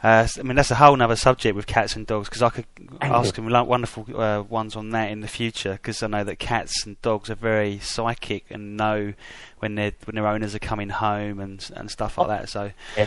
[0.05, 2.66] Uh, I mean, that's a whole other subject with cats and dogs because I could
[3.00, 6.38] ask them lo- wonderful uh, ones on that in the future because I know that
[6.38, 9.14] cats and dogs are very psychic and know
[9.61, 12.48] when their when their owners are coming home and and stuff like that.
[12.50, 13.07] So, Yeah.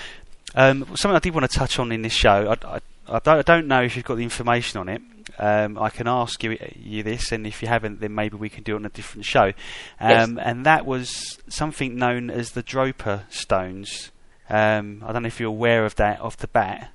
[0.55, 3.37] um, something I did want to touch on in this show, I, I, I, don't,
[3.37, 5.01] I don't know if you've got the information on it.
[5.37, 8.63] Um, I can ask you, you this, and if you haven't, then maybe we can
[8.63, 9.53] do it on a different show.
[9.99, 14.09] Um, And that was something known as the Dropa stones.
[14.49, 16.91] Um, I don't know if you're aware of that off the bat.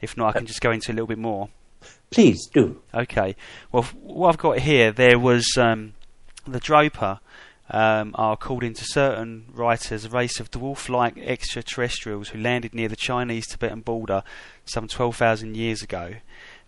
[0.00, 1.48] If not, I can just go into a little bit more.
[2.10, 2.80] please do.
[2.92, 3.36] Okay.
[3.72, 5.94] Well, f- what I've got here, there was um,
[6.46, 7.20] the Dropa.
[7.70, 12.94] Um, are according to certain writers a race of dwarf-like extraterrestrials who landed near the
[12.94, 14.22] Chinese-Tibetan border
[14.66, 16.16] some 12,000 years ago.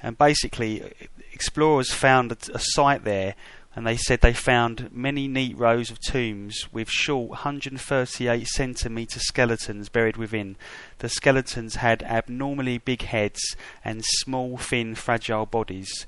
[0.02, 0.90] And basically,
[1.34, 3.34] explorers found a, a site there,
[3.77, 9.91] and they said they found many neat rows of tombs with short 138 centimetre skeletons
[9.91, 10.57] buried within.
[10.99, 13.55] The skeletons had abnormally big heads
[13.85, 16.07] and small, thin, fragile bodies.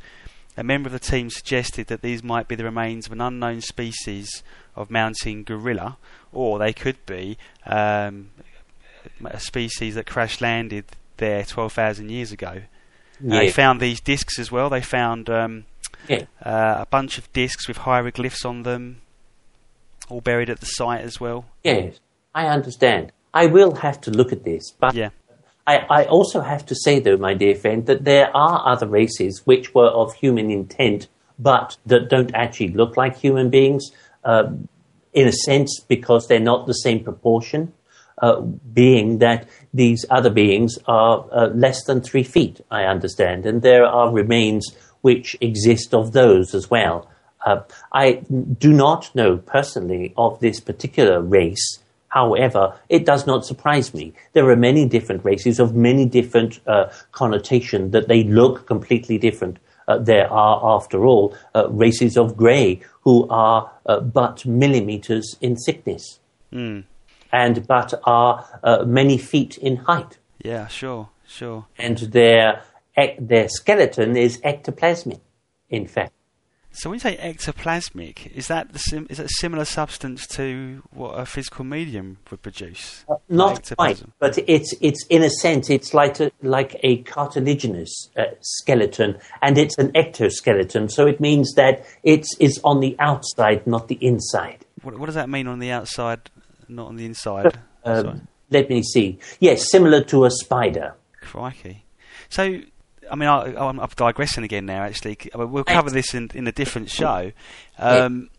[0.56, 3.60] A member of the team suggested that these might be the remains of an unknown
[3.60, 4.42] species
[4.74, 5.98] of mountain gorilla,
[6.32, 8.30] or they could be um,
[9.24, 10.86] a species that crash landed
[11.18, 12.62] there 12,000 years ago.
[13.24, 14.70] Uh, They found these discs as well.
[14.70, 15.66] They found um,
[16.08, 16.24] Yeah.
[16.44, 19.02] uh, a bunch of discs with hieroglyphs on them,
[20.08, 21.46] all buried at the site as well.
[21.62, 21.98] Yes,
[22.34, 23.12] I understand.
[23.34, 25.10] I will have to look at this, but Yeah,
[25.66, 29.42] I, I also have to say, though, my dear friend, that there are other races
[29.44, 31.08] which were of human intent,
[31.38, 33.90] but that don't actually look like human beings,
[34.24, 34.50] uh,
[35.12, 37.72] in a sense, because they're not the same proportion.
[38.20, 43.62] Uh, being that these other beings are uh, less than three feet, I understand, and
[43.62, 47.08] there are remains which exist of those as well.
[47.44, 47.60] Uh,
[47.92, 48.22] I
[48.58, 51.78] do not know personally of this particular race.
[52.08, 54.12] However, it does not surprise me.
[54.32, 59.58] There are many different races of many different uh, connotation that they look completely different.
[59.86, 65.56] Uh, there are, after all, uh, races of grey who are uh, but millimeters in
[65.56, 66.18] thickness
[66.52, 66.84] mm.
[67.32, 70.18] and but are uh, many feet in height.
[70.44, 71.66] yeah, sure, sure.
[71.78, 72.62] And their,
[73.18, 75.20] their skeleton is ectoplasmic,
[75.68, 76.12] in fact.
[76.70, 80.82] So when you say ectoplasmic, is that the sim- is that a similar substance to
[80.90, 83.04] what a physical medium would produce?
[83.28, 88.24] Not quite, but it's it's in a sense it's like a like a cartilaginous uh,
[88.42, 90.90] skeleton, and it's an ectoskeleton.
[90.90, 94.64] So it means that it's is on the outside, not the inside.
[94.82, 96.30] What, what does that mean on the outside,
[96.68, 97.58] not on the inside?
[97.84, 99.18] Um, let me see.
[99.40, 100.94] Yes, similar to a spider.
[101.22, 101.84] Crikey.
[102.28, 102.60] So,
[103.10, 104.82] I mean, I, I'm, I'm digressing again now.
[104.82, 107.32] Actually, C- I mean, we'll cover this in, in a different show.
[107.78, 108.30] Um,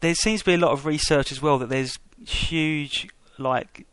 [0.00, 3.08] There seems to be a lot of research as well that there's huge,
[3.38, 3.86] like,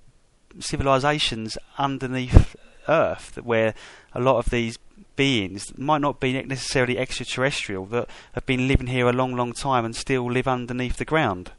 [0.60, 2.56] civilizations underneath
[2.88, 3.74] Earth where
[4.14, 4.78] a lot of these
[5.16, 9.86] beings might not be necessarily extraterrestrial that have been living here a long, long time
[9.86, 11.52] and still live underneath the ground.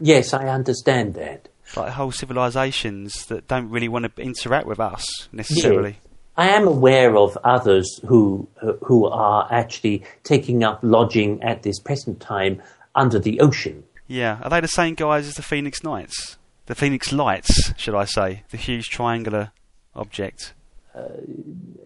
[0.00, 1.48] Yes, I understand that.
[1.76, 5.98] Like whole civilizations that don't really want to interact with us necessarily.
[6.36, 11.78] I am aware of others who uh, who are actually taking up lodging at this
[11.78, 12.60] present time
[12.94, 13.84] under the ocean.
[14.08, 16.36] Yeah, are they the same guys as the Phoenix Knights?
[16.66, 18.42] The Phoenix Lights, should I say?
[18.50, 19.52] The huge triangular
[19.94, 20.54] object.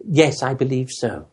[0.07, 1.27] Yes, I believe so.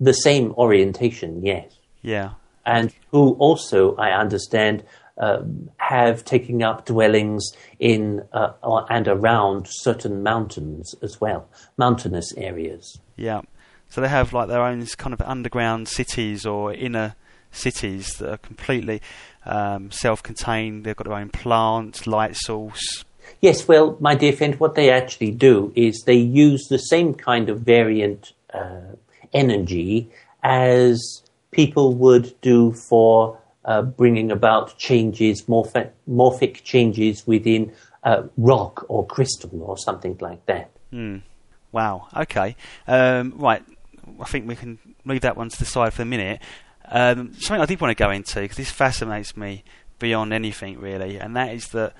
[0.00, 1.72] the same orientation, yes.
[2.02, 2.32] Yeah.
[2.64, 4.84] And who also, I understand,
[5.18, 8.52] um, have taken up dwellings in uh,
[8.90, 12.98] and around certain mountains as well, mountainous areas.
[13.16, 13.42] Yeah.
[13.88, 17.14] So they have like their own kind of underground cities or inner
[17.52, 19.00] cities that are completely
[19.44, 20.84] um, self-contained.
[20.84, 23.04] They've got their own plant, light source.
[23.40, 27.48] Yes, well, my dear friend, what they actually do is they use the same kind
[27.48, 28.94] of variant uh,
[29.32, 30.10] energy
[30.42, 37.72] as people would do for uh, bringing about changes, morphic, morphic changes within
[38.04, 40.70] uh, rock or crystal or something like that.
[40.92, 41.22] Mm.
[41.72, 42.08] Wow.
[42.16, 42.56] Okay.
[42.86, 43.62] Um, right.
[44.20, 46.40] I think we can leave that one to the side for a minute.
[46.88, 49.64] Um, something I did want to go into because this fascinates me
[49.98, 51.94] beyond anything really, and that is that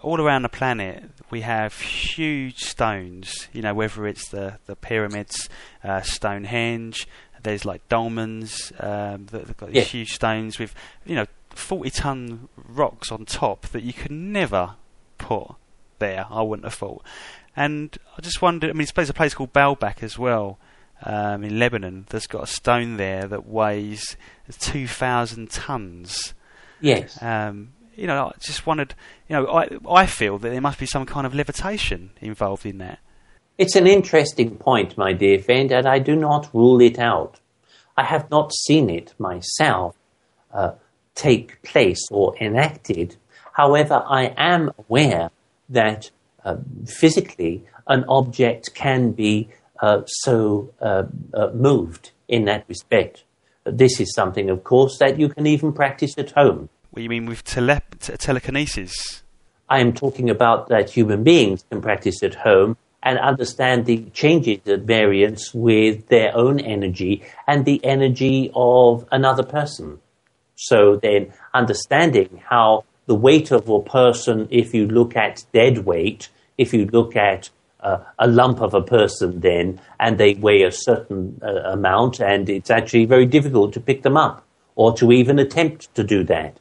[0.00, 3.48] all around the planet we have huge stones.
[3.52, 5.48] You know, whether it's the the pyramids,
[5.84, 7.06] uh, Stonehenge,
[7.42, 9.82] there's like dolmens um, that have got these yeah.
[9.82, 10.74] huge stones with
[11.04, 14.74] you know 40 ton rocks on top that you could never
[15.18, 15.54] put
[15.98, 16.26] there.
[16.30, 17.02] I wouldn't have thought.
[17.54, 18.70] And I just wondered.
[18.70, 20.58] I mean, there's a place called Baalbek as well
[21.04, 24.16] um, in Lebanon that's got a stone there that weighs
[24.58, 26.34] 2,000 tons.
[26.80, 27.20] Yes.
[27.22, 28.94] Um, you know, I just wondered.
[29.28, 32.78] You know, I I feel that there must be some kind of levitation involved in
[32.78, 32.98] that.
[33.58, 37.38] It's an interesting point, my dear friend, and I do not rule it out.
[37.96, 39.94] I have not seen it myself
[40.52, 40.72] uh,
[41.14, 43.16] take place or enacted.
[43.52, 45.30] However, I am aware
[45.68, 46.10] that
[46.44, 49.48] uh, physically an object can be
[49.80, 53.24] uh, so uh, uh, moved in that respect.
[53.64, 56.68] This is something, of course, that you can even practice at home.
[56.90, 59.22] What you mean with tele- t- telekinesis?
[59.68, 64.60] I am talking about that human beings can practice at home and understand the changes
[64.66, 69.98] at variance with their own energy and the energy of another person.
[70.54, 76.28] So then understanding how the weight of a person, if you look at dead weight,
[76.56, 77.50] if you look at
[77.80, 82.48] uh, a lump of a person then, and they weigh a certain uh, amount, and
[82.48, 84.44] it's actually very difficult to pick them up
[84.76, 86.58] or to even attempt to do that.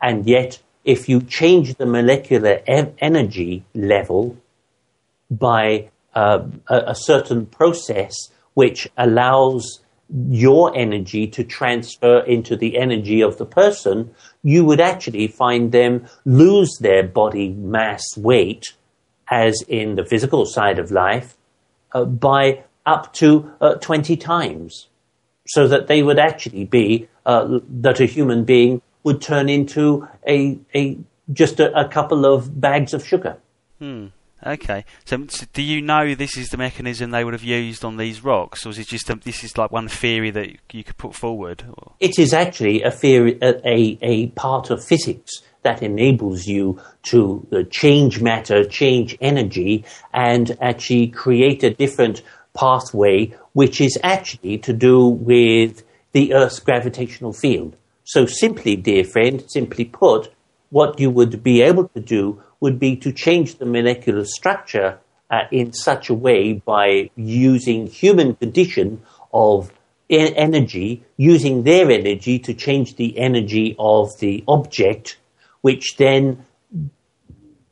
[0.00, 4.36] And yet, if you change the molecular e- energy level
[5.30, 8.14] by uh, a, a certain process
[8.54, 9.80] which allows
[10.28, 14.12] your energy to transfer into the energy of the person,
[14.42, 18.74] you would actually find them lose their body mass weight,
[19.30, 21.36] as in the physical side of life,
[21.92, 24.88] uh, by up to uh, 20 times.
[25.46, 30.58] So that they would actually be, uh, that a human being would turn into a,
[30.74, 30.98] a
[31.32, 33.36] just a, a couple of bags of sugar.
[33.78, 34.08] Hmm.
[34.46, 37.98] Okay, so, so, do you know this is the mechanism they would have used on
[37.98, 40.96] these rocks, or is it just a, this is like one theory that you could
[40.96, 41.64] put forward?
[41.68, 41.92] Or?
[42.00, 47.46] It is actually a theory, a, a, a part of physics that enables you to
[47.52, 49.84] uh, change matter, change energy,
[50.14, 52.22] and actually create a different
[52.54, 55.82] pathway, which is actually to do with
[56.12, 57.76] the Earth's gravitational field.
[58.04, 60.32] So simply, dear friend, simply put,
[60.70, 64.98] what you would be able to do would be to change the molecular structure
[65.30, 69.00] uh, in such a way by using human condition
[69.32, 69.72] of
[70.08, 75.16] e- energy, using their energy to change the energy of the object,
[75.62, 76.44] which then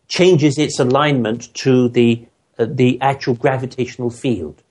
[0.09, 2.27] changes its alignment to the
[2.59, 4.63] uh, the actual gravitational field.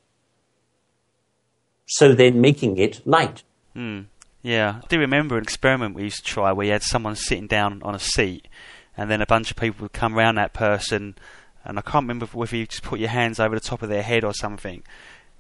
[1.85, 3.43] So then making it light.
[3.73, 4.01] Hmm.
[4.41, 7.47] Yeah, I do remember an experiment we used to try where you had someone sitting
[7.47, 8.47] down on a seat
[8.97, 11.15] and then a bunch of people would come around that person,
[11.63, 14.03] and I can't remember whether you just put your hands over the top of their
[14.03, 14.83] head or something,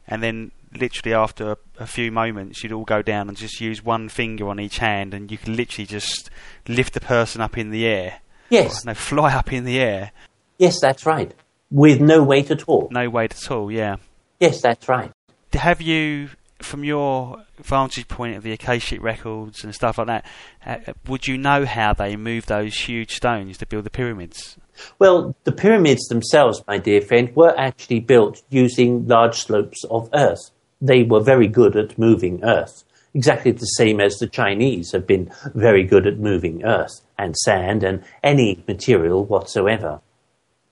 [0.07, 3.83] and then literally after a, a few moments, you'd all go down and just use
[3.83, 6.29] one finger on each hand, and you could literally just
[6.67, 8.19] lift the person up in the air.
[8.49, 8.85] Yes.
[8.85, 10.11] no, fly up in the air.
[10.57, 11.33] Yes, that's right.
[11.69, 12.87] With no weight at all.
[12.91, 13.71] No weight at all.
[13.71, 13.97] Yeah.
[14.39, 15.11] Yes, that's right.
[15.53, 16.29] Have you
[16.59, 20.25] from your vantage point of the Akashic records and stuff like that,
[20.65, 24.57] uh, would you know how they moved those huge stones to build the pyramids?
[24.99, 30.51] Well, the pyramids themselves, my dear friend, were actually built using large slopes of earth.
[30.81, 32.83] They were very good at moving earth,
[33.13, 37.83] exactly the same as the Chinese have been very good at moving earth and sand
[37.83, 40.01] and any material whatsoever.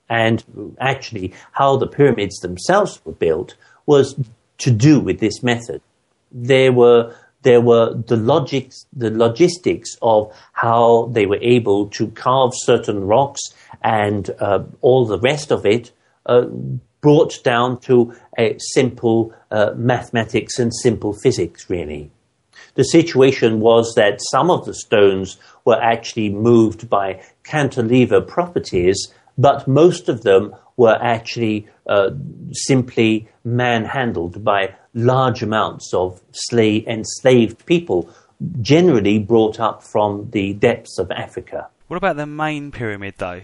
[0.08, 3.56] And actually, how the pyramids themselves were built
[3.86, 4.14] was
[4.58, 5.80] to do with this method.
[6.32, 12.50] There were there were the logics, the logistics of how they were able to carve
[12.54, 13.40] certain rocks
[13.82, 15.92] and uh, all the rest of it,
[16.26, 16.46] uh,
[17.00, 22.10] brought down to a simple uh, mathematics and simple physics, really.
[22.74, 29.68] The situation was that some of the stones were actually moved by cantilever properties, but
[29.68, 32.10] most of them were actually uh,
[32.52, 38.10] simply manhandled by large amounts of slave, enslaved people,
[38.60, 41.68] generally brought up from the depths of Africa.
[41.88, 43.42] What about the main pyramid, though?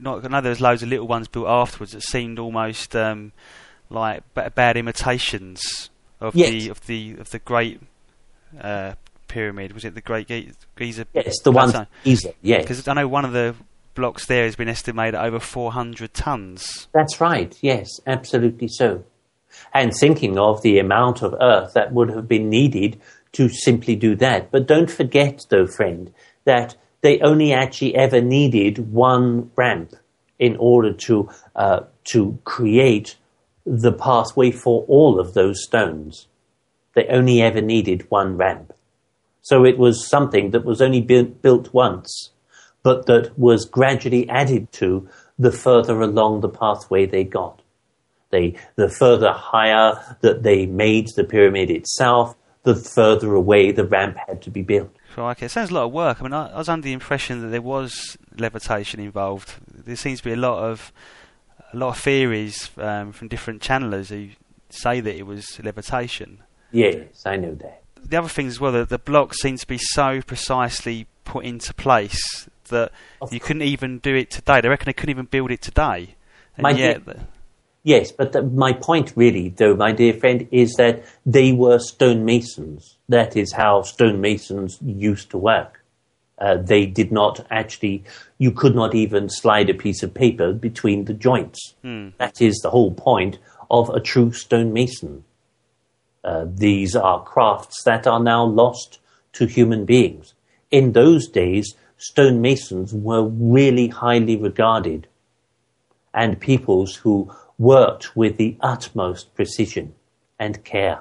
[0.00, 3.32] Not, I know there's loads of little ones built afterwards that seemed almost um,
[3.90, 5.90] like bad imitations
[6.20, 6.50] of yes.
[6.50, 7.80] the of the of the great
[8.60, 8.94] uh,
[9.28, 9.72] pyramid.
[9.72, 10.28] Was it the Great
[10.76, 11.06] Giza?
[11.12, 12.34] Yes, the one Giza.
[12.40, 13.54] Yes, because I know one of the
[13.94, 16.88] blocks there has been estimated at over 400 tons.
[16.92, 17.56] That's right.
[17.60, 19.04] Yes, absolutely so.
[19.72, 23.00] And thinking of the amount of earth that would have been needed
[23.32, 24.50] to simply do that.
[24.50, 26.12] But don't forget, though, friend,
[26.44, 29.94] that they only actually ever needed one ramp
[30.38, 33.16] in order to uh, to create
[33.64, 36.26] the pathway for all of those stones.
[36.94, 38.72] They only ever needed one ramp.
[39.42, 42.30] So it was something that was only built once
[42.84, 47.60] but that was gradually added to the further along the pathway they got.
[48.30, 54.16] They, the further higher that they made the pyramid itself, the further away the ramp
[54.28, 54.94] had to be built.
[55.16, 56.20] Okay, it sounds a lot of work.
[56.20, 59.54] I mean, I, I was under the impression that there was levitation involved.
[59.72, 60.92] There seems to be a lot of
[61.72, 64.30] a lot of theories um, from different channelers who
[64.70, 66.38] say that it was levitation.
[66.70, 67.82] Yes, I know that.
[68.04, 71.72] The other thing as well, that the blocks seem to be so precisely put into
[71.74, 72.92] place that
[73.30, 74.60] you couldn't even do it today.
[74.60, 76.14] They reckon they couldn't even build it today.
[76.56, 77.26] And my yet, dear,
[77.82, 82.96] yes, but the, my point really, though, my dear friend, is that they were stonemasons.
[83.08, 85.84] That is how stonemasons used to work.
[86.36, 88.04] Uh, they did not actually,
[88.38, 91.74] you could not even slide a piece of paper between the joints.
[91.82, 92.08] Hmm.
[92.18, 93.38] That is the whole point
[93.70, 95.24] of a true stonemason.
[96.24, 98.98] Uh, these are crafts that are now lost
[99.34, 100.34] to human beings.
[100.70, 105.06] In those days, stonemasons were really highly regarded
[106.12, 109.94] and peoples who worked with the utmost precision
[110.38, 111.00] and care.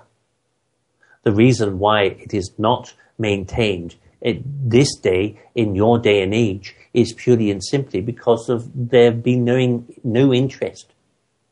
[1.24, 6.76] The reason why it is not maintained at this day, in your day and age,
[6.94, 10.94] is purely and simply because of there being no, no interest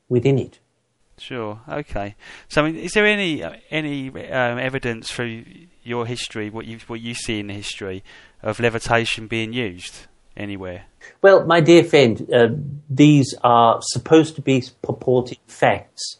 [0.09, 0.59] within it.
[1.17, 1.59] Sure.
[1.67, 2.15] Okay.
[2.47, 5.43] So, I mean, is there any any um, evidence through
[5.83, 8.03] your history, what you what you see in history
[8.43, 10.85] of levitation being used anywhere?
[11.21, 12.49] Well, my dear friend, uh,
[12.89, 16.17] these are supposed to be purported facts,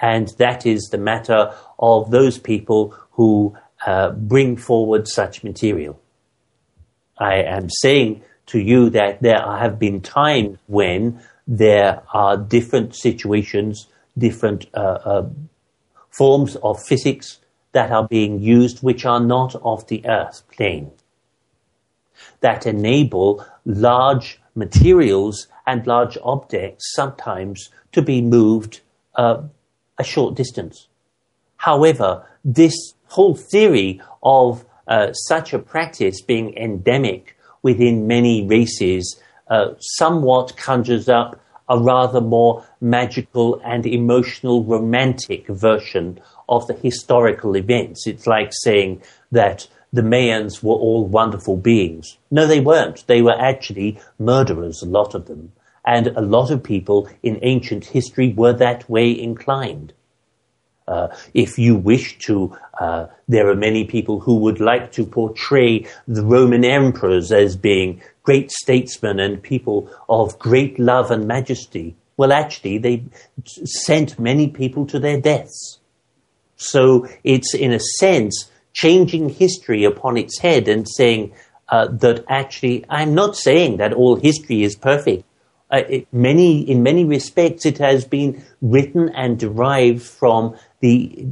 [0.00, 3.56] and that is the matter of those people who
[3.86, 6.00] uh, bring forward such material.
[7.18, 13.86] I am saying to you that there have been times when there are different situations,
[14.16, 15.28] different uh, uh
[16.10, 17.38] forms of physics
[17.72, 20.90] that are being used which are not of the earth plane
[22.40, 28.80] that enable large materials and large objects sometimes to be moved
[29.14, 29.42] uh,
[29.98, 30.88] a short distance.
[31.56, 32.74] However, this
[33.06, 41.08] whole theory of uh, such a practice being endemic within many races uh, somewhat conjures
[41.08, 48.06] up a rather more magical and emotional romantic version of the historical events.
[48.06, 52.16] It's like saying that the Mayans were all wonderful beings.
[52.30, 53.06] No, they weren't.
[53.06, 55.52] They were actually murderers, a lot of them.
[55.84, 59.92] And a lot of people in ancient history were that way inclined.
[60.88, 65.86] Uh, if you wish to, uh, there are many people who would like to portray
[66.08, 71.96] the Roman emperors as being great statesmen and people of great love and majesty.
[72.16, 73.04] Well, actually, they
[73.44, 75.78] sent many people to their deaths.
[76.56, 81.32] So it's, in a sense, changing history upon its head and saying
[81.68, 85.24] uh, that actually, I'm not saying that all history is perfect.
[85.70, 91.26] Uh, it, many, in many respects, it has been written and derived from the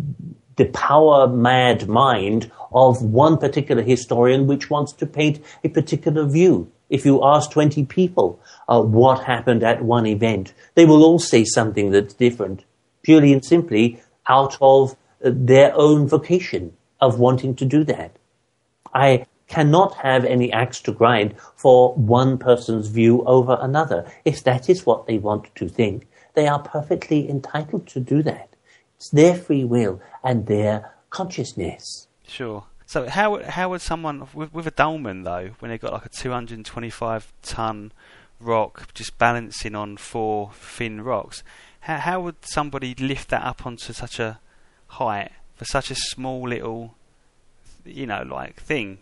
[0.57, 6.71] the power mad mind of one particular historian which wants to paint a particular view.
[6.91, 8.39] If you ask 20 people
[8.69, 12.65] uh, what happened at one event, they will all say something that's different,
[13.03, 18.17] purely and simply out of uh, their own vocation of wanting to do that.
[18.95, 24.11] I cannot have any axe to grind for one person's view over another.
[24.25, 28.55] If that is what they want to think, they are perfectly entitled to do that.
[28.97, 32.07] It's their free will and their consciousness.
[32.27, 32.65] Sure.
[32.87, 36.09] So how how would someone with, with a dolmen though, when they've got like a
[36.09, 37.93] 225 ton
[38.39, 41.43] rock just balancing on four thin rocks,
[41.81, 44.41] how, how would somebody lift that up onto such a
[44.87, 46.95] height for such a small little,
[47.85, 48.97] you know, like thing?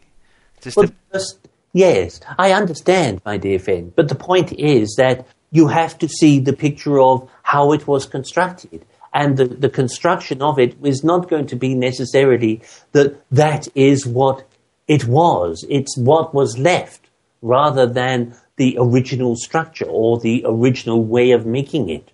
[0.61, 3.93] Just Well, just- yes, I understand, my dear friend.
[3.95, 8.07] But the point is that you have to see the picture of how it was
[8.07, 8.85] constructed.
[9.15, 14.05] And the, the construction of it is not going to be necessarily that that is
[14.05, 14.45] what
[14.89, 15.65] it was.
[15.71, 17.03] It's what was left
[17.41, 22.11] rather than the original structure or the original way of making it.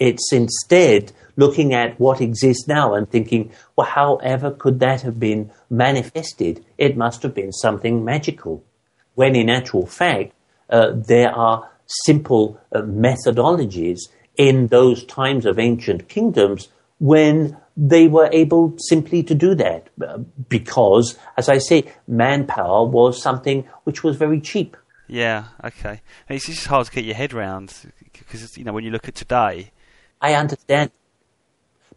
[0.00, 5.50] It's instead looking at what exists now and thinking, well, however could that have been
[5.68, 6.64] manifested?
[6.78, 8.64] It must have been something magical.
[9.14, 10.32] When in actual fact,
[10.70, 14.00] uh, there are simple uh, methodologies
[14.36, 20.18] in those times of ancient kingdoms when they were able simply to do that uh,
[20.48, 24.76] because, as I say, manpower was something which was very cheap.
[25.08, 26.00] yeah, okay.
[26.28, 27.74] It's just hard to get your head round
[28.12, 29.72] because you know when you look at today.
[30.20, 30.90] I understand.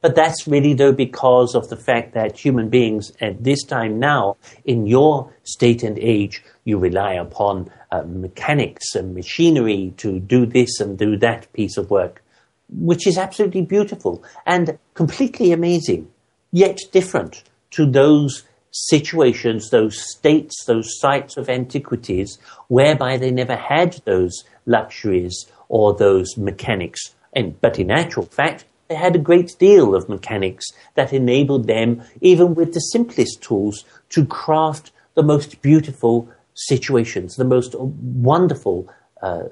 [0.02, 4.36] But that's really though because of the fact that human beings at this time now,
[4.66, 10.82] in your state and age, you rely upon uh, mechanics and machinery to do this
[10.82, 12.22] and do that piece of work,
[12.70, 16.12] which is absolutely beautiful and completely amazing,
[16.52, 24.02] yet different to those situations, those states, those sites of antiquities whereby they never had
[24.04, 27.14] those luxuries or those mechanics.
[27.36, 30.66] And, but in actual fact, they had a great deal of mechanics
[30.96, 37.46] that enabled them, even with the simplest tools, to craft the most beautiful situations, the
[37.46, 38.88] most wonderful
[39.22, 39.44] uh,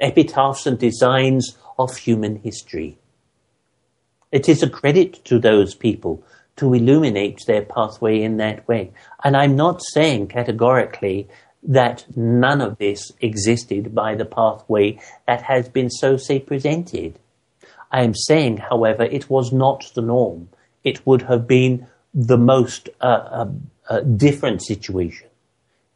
[0.00, 2.96] epitaphs and designs of human history.
[4.30, 6.22] It is a credit to those people
[6.56, 8.92] to illuminate their pathway in that way.
[9.24, 11.28] And I'm not saying categorically
[11.64, 17.18] that none of this existed by the pathway that has been so, say, presented.
[17.90, 20.48] I am saying, however, it was not the norm.
[20.82, 23.50] It would have been the most uh, uh,
[23.88, 25.28] uh, different situation.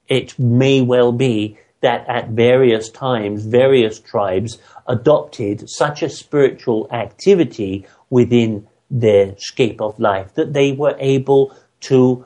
[0.09, 7.87] It may well be that at various times, various tribes adopted such a spiritual activity
[8.11, 12.25] within their scape of life that they were able to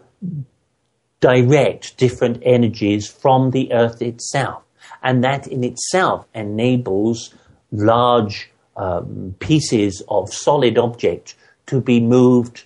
[1.22, 4.62] direct different energies from the earth itself.
[5.02, 7.34] And that in itself enables
[7.70, 11.34] large um, pieces of solid object
[11.66, 12.64] to be moved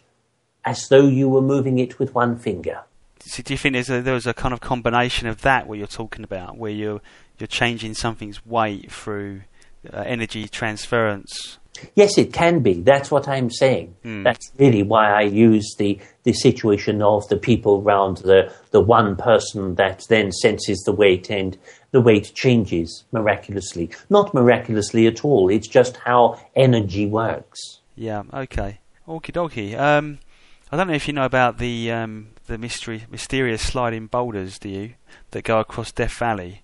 [0.65, 2.81] as though you were moving it with one finger.
[3.21, 5.79] So do you think there's a, there was a kind of combination of that what
[5.79, 7.01] you're talking about, where you're
[7.39, 9.43] you're changing something's weight through
[9.93, 11.59] uh, energy transference?
[11.95, 12.75] Yes, it can be.
[12.83, 13.95] That's what I'm saying.
[14.03, 19.17] That's really why I use the, the situation of the people around the, the one
[19.17, 21.57] person that then senses the weight and
[21.91, 23.91] the weight changes miraculously.
[24.11, 25.49] Not miraculously at all.
[25.49, 27.81] It's just how energy works.
[27.95, 28.25] Yeah.
[28.33, 28.81] Okay.
[29.09, 29.79] Okie dokie.
[29.79, 30.19] Um,
[30.71, 34.69] I don't know if you know about the um, the mystery mysterious sliding boulders, do
[34.69, 34.95] you?
[35.31, 36.63] That go across Death Valley.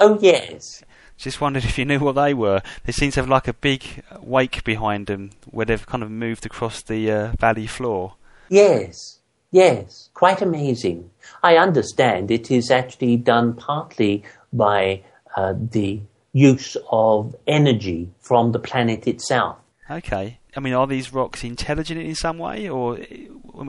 [0.00, 0.82] Oh, yes.
[1.16, 2.60] Just wondered if you knew what they were.
[2.84, 6.44] They seem to have like a big wake behind them, where they've kind of moved
[6.44, 8.14] across the uh, valley floor.
[8.48, 9.18] Yes,
[9.50, 11.10] yes, quite amazing.
[11.42, 15.02] I understand it is actually done partly by
[15.36, 16.00] uh, the
[16.32, 19.56] use of energy from the planet itself.
[19.90, 20.38] Okay.
[20.56, 22.98] I mean, are these rocks intelligent in some way, or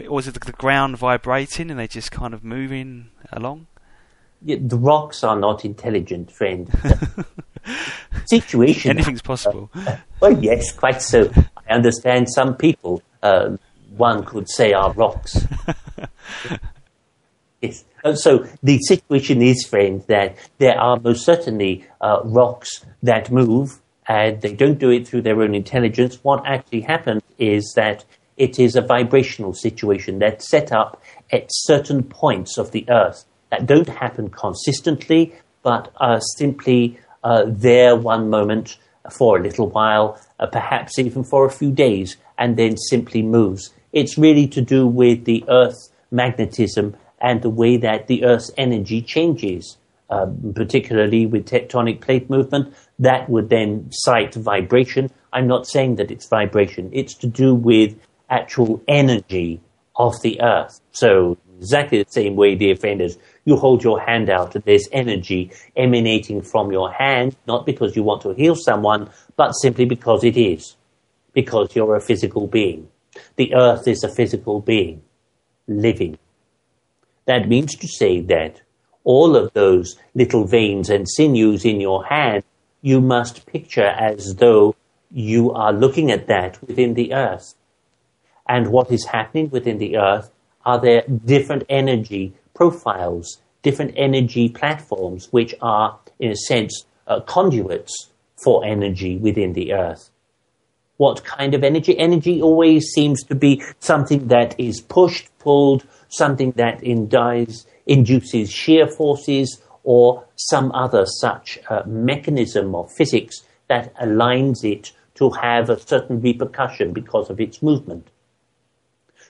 [0.07, 3.67] or is it the ground vibrating and they're just kind of moving along?
[4.41, 6.69] The rocks are not intelligent, friend.
[8.25, 8.91] Situation.
[8.91, 9.71] Anything's possible.
[10.19, 11.31] Well, yes, quite so.
[11.67, 13.59] I understand some people, um,
[13.97, 15.45] one could say, are rocks.
[17.61, 17.86] yes.
[18.03, 23.79] Uh, So the situation is, friend, that there are most certainly uh, rocks that move,
[24.07, 26.19] and they don't do it through their own intelligence.
[26.23, 28.05] What actually happens is that
[28.38, 33.25] it is a vibrational situation that's set up at certain points of the earth
[33.56, 35.34] that don't happen consistently,
[35.64, 38.78] but are simply uh, there one moment
[39.12, 43.74] for a little while, uh, perhaps even for a few days, and then simply moves.
[43.93, 49.01] It's really to do with the Earth's magnetism and the way that the Earth's energy
[49.01, 49.78] changes,
[50.10, 52.74] um, particularly with tectonic plate movement.
[52.99, 55.12] That would then cite vibration.
[55.32, 56.89] I'm not saying that it's vibration.
[56.91, 57.95] It's to do with
[58.30, 59.62] actual energy
[59.95, 60.82] of the Earth.
[60.91, 64.88] So exactly the same way, dear friend, as you hold your hand out and there's
[64.91, 70.24] energy emanating from your hand, not because you want to heal someone, but simply because
[70.24, 70.76] it is.
[71.34, 72.89] Because you're a physical being.
[73.36, 75.01] The earth is a physical being,
[75.68, 76.18] living.
[77.26, 78.62] That means to say that
[79.03, 82.43] all of those little veins and sinews in your hand,
[82.82, 84.76] you must picture as though
[85.12, 87.56] you are looking at that within the earth.
[88.47, 90.32] And what is happening within the earth
[90.66, 98.11] are there different energy profiles, different energy platforms, which are, in a sense, uh, conduits
[98.43, 100.09] for energy within the earth.
[100.97, 101.97] What kind of energy?
[101.97, 108.88] Energy always seems to be something that is pushed, pulled, something that induces, induces shear
[108.88, 115.80] forces or some other such uh, mechanism of physics that aligns it to have a
[115.80, 118.09] certain repercussion because of its movement.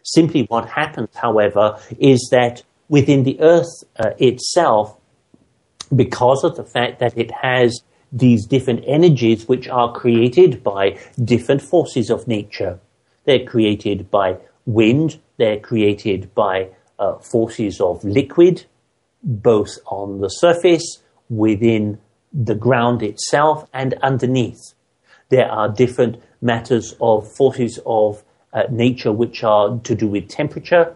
[0.06, 4.98] Simply what happens, however, is that within the Earth uh, itself,
[5.96, 7.82] because of the fact that it has
[8.12, 12.80] these different energies which are created by different forces of nature.
[13.26, 14.38] They're created by
[14.68, 18.66] wind, they're created by uh, forces of liquid,
[19.24, 22.00] both on the surface, within
[22.32, 24.62] the ground itself, and underneath.
[25.30, 28.24] There are different matters of forces of
[28.56, 30.96] uh, nature which are to do with temperature,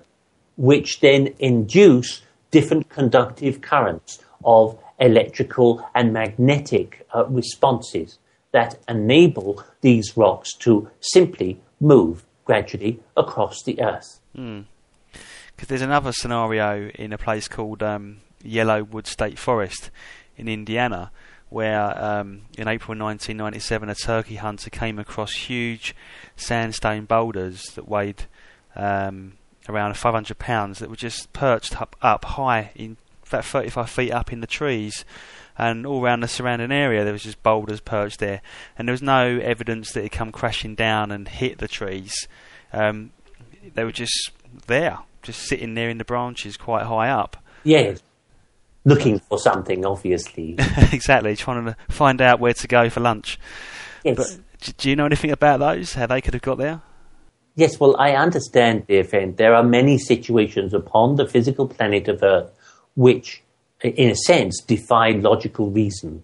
[0.57, 8.17] which then induce different conductive currents of electrical and magnetic uh, responses
[8.51, 14.19] that enable these rocks to simply move gradually across the earth.
[14.33, 14.65] Because mm.
[15.67, 19.91] there's another scenario in a place called um, Yellowwood State Forest
[20.35, 21.11] in Indiana,
[21.49, 25.95] where um, in April 1997 a turkey hunter came across huge
[26.35, 28.25] sandstone boulders that weighed
[28.75, 29.33] um,
[29.67, 32.97] around 500 pounds that were just perched up, up high in
[33.27, 35.05] about 35 feet up in the trees,
[35.57, 38.41] and all around the surrounding area there was just boulders perched there,
[38.77, 42.27] and there was no evidence that it come crashing down and hit the trees.
[42.73, 43.11] Um,
[43.73, 44.31] they were just
[44.67, 47.37] there, just sitting there in the branches, quite high up.
[47.63, 48.01] Yes,
[48.89, 50.55] looking for something, obviously.
[50.91, 53.39] exactly, trying to find out where to go for lunch.
[54.03, 54.37] Yes.
[54.59, 55.93] But do you know anything about those?
[55.93, 56.81] How they could have got there?
[57.55, 59.35] Yes, well, I understand, dear friend.
[59.35, 62.51] There are many situations upon the physical planet of Earth
[62.95, 63.41] which,
[63.81, 66.23] in a sense, defy logical reason.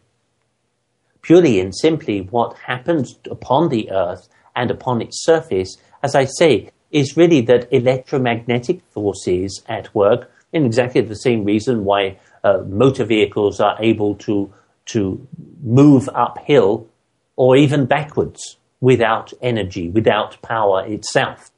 [1.22, 6.70] Purely and simply, what happens upon the Earth and upon its surface, as I say,
[6.92, 13.04] is really that electromagnetic forces at work, in exactly the same reason why uh, motor
[13.04, 14.54] vehicles are able to
[14.86, 15.28] to
[15.64, 16.88] move uphill
[17.36, 21.50] or even backwards without energy, without power itself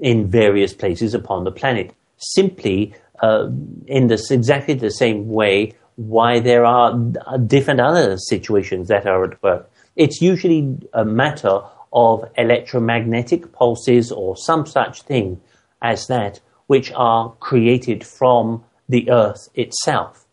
[0.00, 1.92] in various places upon the planet.
[2.18, 3.48] Simply uh,
[3.86, 6.96] in this exactly the same way why there are
[7.46, 9.68] different other situations that are at work.
[9.96, 11.60] It's usually a matter
[11.92, 15.40] of electromagnetic pulses or some such thing
[15.82, 16.38] as that,
[16.68, 20.24] which are created from the Earth itself.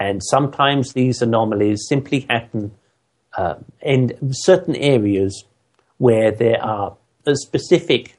[0.00, 2.72] And sometimes these anomalies simply happen
[3.36, 5.44] uh, in certain areas
[5.98, 6.96] where there are
[7.34, 8.16] specific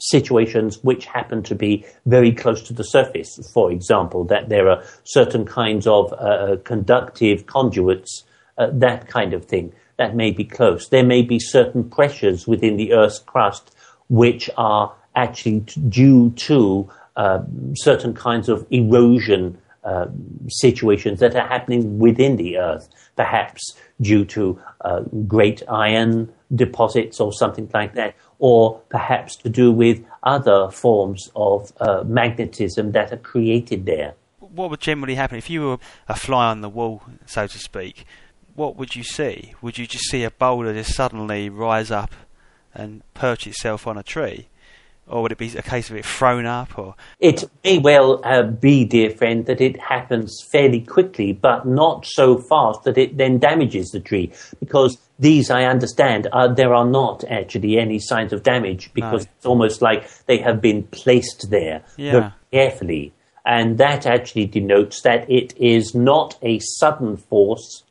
[0.00, 3.38] situations which happen to be very close to the surface.
[3.52, 8.24] For example, that there are certain kinds of uh, uh, conductive conduits,
[8.58, 10.88] uh, that kind of thing, that may be close.
[10.88, 13.74] There may be certain pressures within the Earth's crust
[14.08, 17.03] which are actually t- due to uh,
[17.74, 20.06] certain kinds of erosion uh,
[20.48, 27.32] situations that are happening within the Earth, perhaps due to uh, great iron deposits or
[27.32, 33.18] something like that, or perhaps to do with other forms of uh, magnetism that are
[33.18, 34.14] created there.
[34.38, 38.06] What would generally happen if you were a fly on the wall, so to speak?
[38.54, 39.54] What would you see?
[39.60, 42.14] Would you just see a boulder just suddenly rise up
[42.72, 44.48] and perch itself on a tree?
[45.06, 46.78] Or would it be a case of it thrown up?
[46.78, 52.06] Or it may well uh, be, dear friend, that it happens fairly quickly, but not
[52.06, 54.32] so fast that it then damages the tree.
[54.60, 59.30] Because these, I understand, are, there are not actually any signs of damage because no.
[59.36, 62.12] it's almost like they have been placed there yeah.
[62.12, 63.12] very carefully,
[63.44, 67.84] and that actually denotes that it is not a sudden force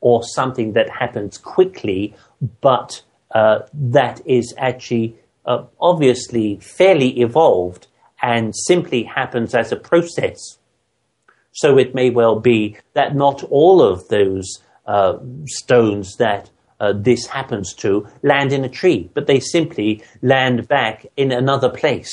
[0.00, 2.14] or something that happens quickly,
[2.60, 3.02] but
[3.34, 5.16] uh, that is actually
[5.46, 7.86] uh, obviously fairly evolved
[8.22, 10.58] and simply happens as a process.
[11.52, 17.26] So it may well be that not all of those uh, stones that uh, this
[17.26, 22.12] happens to land in a tree, but they simply land back in another place.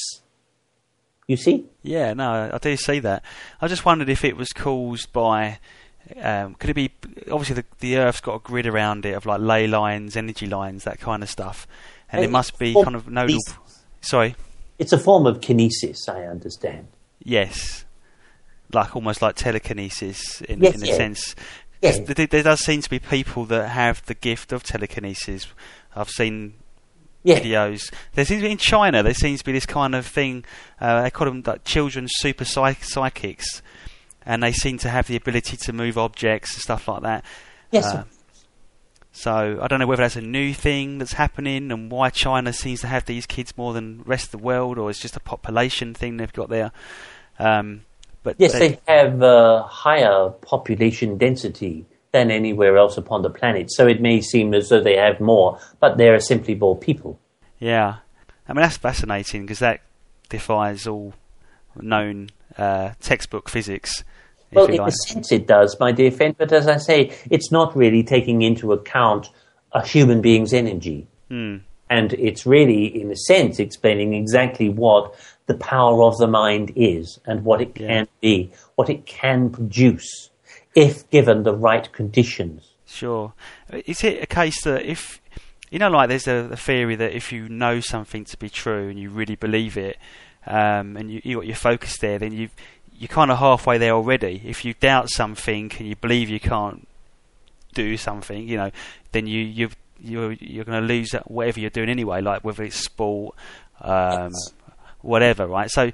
[1.28, 1.66] You see?
[1.82, 3.24] Yeah, no, I do see that.
[3.62, 5.60] I just wondered if it was caused by.
[6.22, 6.92] Um, could it be
[7.32, 10.84] obviously the, the Earth's got a grid around it of like ley lines, energy lines,
[10.84, 11.66] that kind of stuff
[12.14, 13.40] and it must be kind of nodal.
[14.02, 14.36] Sorry,
[14.80, 16.08] it's a form of kinesis.
[16.08, 16.88] I understand.
[17.24, 17.86] Yes,
[18.72, 20.98] like almost like telekinesis in, yes, in a yes.
[20.98, 21.36] sense.
[21.82, 22.00] Yes.
[22.00, 25.48] There, there does seem to be people that have the gift of telekinesis.
[25.94, 26.54] I've seen
[27.24, 27.40] Yeah.
[27.40, 27.92] videos.
[28.14, 29.04] There seems to be in China.
[29.04, 30.46] There seems to be this kind of thing.
[30.80, 33.62] Uh, they call them like children's super psych- psychics,
[34.26, 37.26] and they seem to have the ability to move objects and stuff like that.
[37.72, 37.86] Yes.
[37.86, 38.04] Uh,
[39.16, 42.82] so I don't know whether that's a new thing that's happening and why China seems
[42.82, 45.20] to have these kids more than the rest of the world, or it's just a
[45.22, 46.72] population thing they've got there.
[47.40, 47.82] Um,
[48.24, 53.72] but Yes, they- they have a higher population density than anywhere else upon the planet.
[53.72, 57.20] So it may seem as though they have more, but there are simply more people.
[57.60, 57.96] Yeah,
[58.50, 59.82] I mean that's fascinating because that
[60.30, 61.14] defies all
[61.80, 64.04] known uh, textbook physics.
[64.56, 67.76] Well, in a sense it does, my dear friend, but as I say, it's not
[67.76, 69.30] really taking into account
[69.72, 71.08] a human being's energy.
[71.30, 71.58] Hmm.
[71.90, 75.14] And it's really, in a sense, explaining exactly what
[75.46, 77.88] the power of the mind is and what it Yeah.
[77.88, 80.30] can be, what it can produce,
[80.76, 82.70] if given the right conditions.
[82.86, 83.34] Sure.
[83.86, 85.22] Is it a case that if
[85.70, 88.90] you know, like there's a, a theory that if you know something to be true
[88.90, 89.98] and you really believe it,
[90.46, 92.50] um, and you you got your focus there, then you
[93.04, 94.42] you're kind of halfway there already.
[94.46, 96.88] If you doubt something and you believe you can't
[97.74, 98.72] do something, you know,
[99.12, 102.22] then you you you're you're going to lose that whatever you're doing anyway.
[102.22, 103.36] Like whether it's sport,
[103.82, 104.32] um,
[105.02, 105.70] whatever, right?
[105.70, 105.92] So.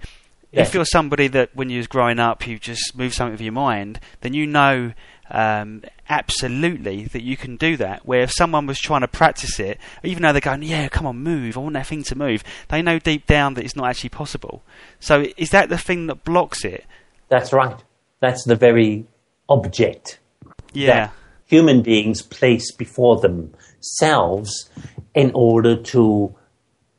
[0.52, 0.64] Yeah.
[0.64, 3.54] If you're somebody that when you was growing up you just move something with your
[3.54, 4.94] mind, then you know
[5.30, 8.04] um, absolutely that you can do that.
[8.04, 11.18] Where if someone was trying to practice it, even though they're going, "Yeah, come on,
[11.20, 11.56] move!
[11.56, 14.64] I want that thing to move," they know deep down that it's not actually possible.
[15.00, 16.84] So is that the thing that blocks it?
[17.30, 17.82] That's right.
[18.20, 19.06] That's the very
[19.48, 20.20] object
[20.74, 21.14] Yeah, that
[21.46, 24.70] human beings place before themselves
[25.14, 26.36] in order to.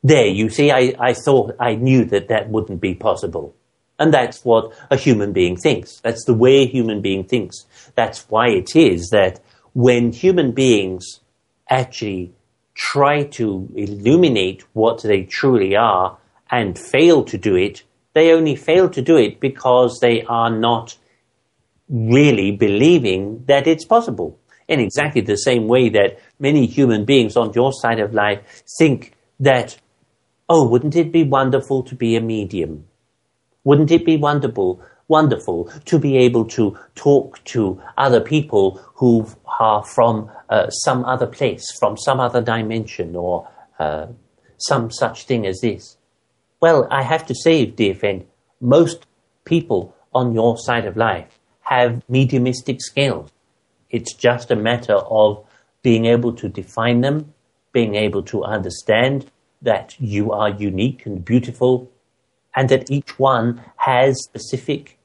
[0.03, 3.55] There, you see, I, I thought, I knew that that wouldn't be possible.
[3.99, 6.01] And that's what a human being thinks.
[6.01, 7.67] That's the way a human being thinks.
[7.97, 9.41] That's why it is that
[9.75, 11.21] when human beings
[11.69, 12.33] actually
[12.73, 16.17] try to illuminate what they truly are
[16.51, 17.83] and fail to do it,
[18.15, 20.97] they only fail to do it because they are not
[21.89, 24.39] really believing that it's possible.
[24.69, 29.15] In exactly the same way that many human beings on your side of life think
[29.41, 29.77] that,
[30.49, 32.85] oh, wouldn't it be wonderful to be a medium?
[33.65, 39.27] Wouldn't it be wonderful, wonderful to be able to talk to other people who
[39.59, 43.49] are from uh, some other place, from some other dimension, or
[43.81, 44.07] uh,
[44.59, 45.97] some such thing as this?
[46.61, 48.27] Well, I have to say, dear friend,
[48.61, 49.07] most
[49.47, 53.31] people on your side of life have mediumistic skills.
[53.89, 55.43] It's just a matter of
[55.83, 57.33] being able to define them,
[57.73, 59.31] being able to understand
[59.63, 61.91] that you are unique and beautiful,
[62.55, 64.99] and that each one has specific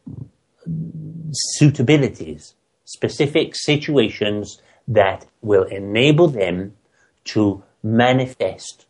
[1.58, 2.53] suitabilities,
[2.84, 6.76] specific situations that will enable them
[7.24, 8.88] to manifest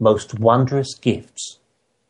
[0.00, 1.60] most wondrous gifts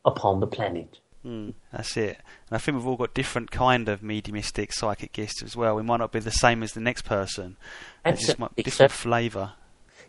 [0.05, 0.98] upon the planet.
[1.24, 2.18] that's it.
[2.48, 5.76] And I think we've all got different kind of mediumistic psychic gifts as well.
[5.76, 7.57] We might not be the same as the next person.
[8.05, 8.64] It's just might Absolutely.
[8.64, 9.53] different flavour.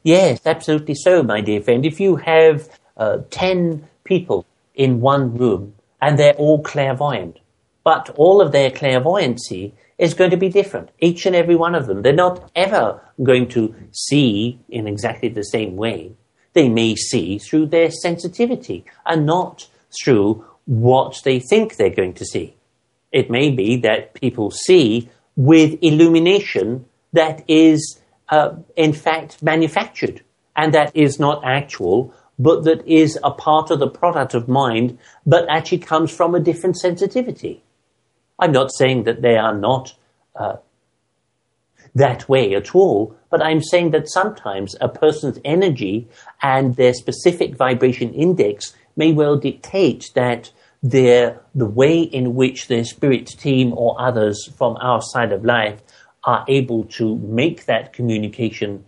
[0.04, 1.86] Yes, absolutely so, my dear friend.
[1.86, 2.68] If you have
[2.98, 7.40] uh, 10 people in one room and they're all clairvoyant,
[7.84, 11.88] but all of their clairvoyancy is going to be different, each and every one of
[11.88, 12.02] them.
[12.02, 16.14] They're not ever going to see in exactly the same way.
[16.54, 19.68] They may see through their sensitivity and not
[20.02, 22.56] through what they think they're going to see.
[23.12, 30.22] It may be that people see with illumination that is, uh, in fact, manufactured
[30.56, 34.98] and that is not actual, but that is a part of the product of mind,
[35.26, 37.64] but actually comes from a different sensitivity.
[38.40, 39.94] I'm not saying that they are not
[40.36, 40.58] uh,
[41.96, 46.08] that way at all, but I'm saying that sometimes a person's energy
[46.42, 52.84] and their specific vibration index may well dictate that their, the way in which their
[52.84, 55.82] spirit team or others from our side of life
[56.26, 58.86] are able to make that communication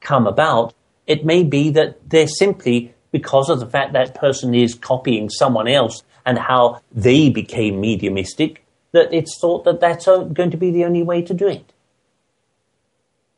[0.00, 0.74] come about,
[1.06, 5.68] it may be that they're simply because of the fact that person is copying someone
[5.68, 10.84] else and how they became mediumistic, that it's thought that that's going to be the
[10.84, 11.72] only way to do it.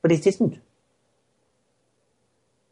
[0.02, 0.60] But it isn't.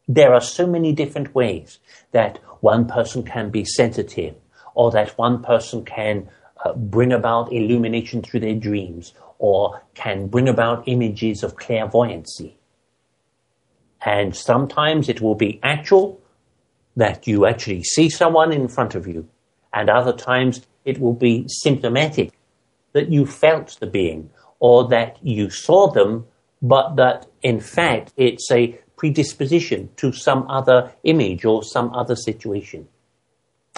[0.07, 1.79] There are so many different ways
[2.11, 4.35] that one person can be sensitive,
[4.73, 6.29] or that one person can
[6.63, 12.55] uh, bring about illumination through their dreams, or can bring about images of clairvoyancy.
[14.05, 16.21] And sometimes it will be actual,
[16.95, 19.27] that you actually see someone in front of you,
[19.73, 22.31] and other times it will be symptomatic
[22.93, 26.25] that you felt the being, or that you saw them
[26.61, 32.87] but that in fact it's a predisposition to some other image or some other situation.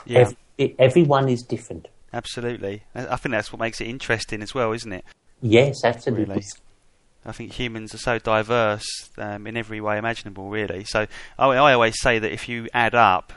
[0.05, 0.29] Yeah.
[0.59, 1.87] Every, everyone is different.
[2.13, 2.83] Absolutely.
[2.93, 5.03] I think that's what makes it interesting as well, isn't it?
[5.41, 6.35] Yes, absolutely.
[6.35, 6.45] Really.
[7.25, 8.85] I think humans are so diverse
[9.17, 10.83] um, in every way imaginable, really.
[10.83, 11.07] So
[11.39, 13.33] I, I always say that if you add up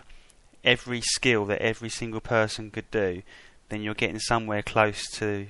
[0.62, 3.22] every skill that every single person could do,
[3.70, 5.46] then you're getting somewhere close to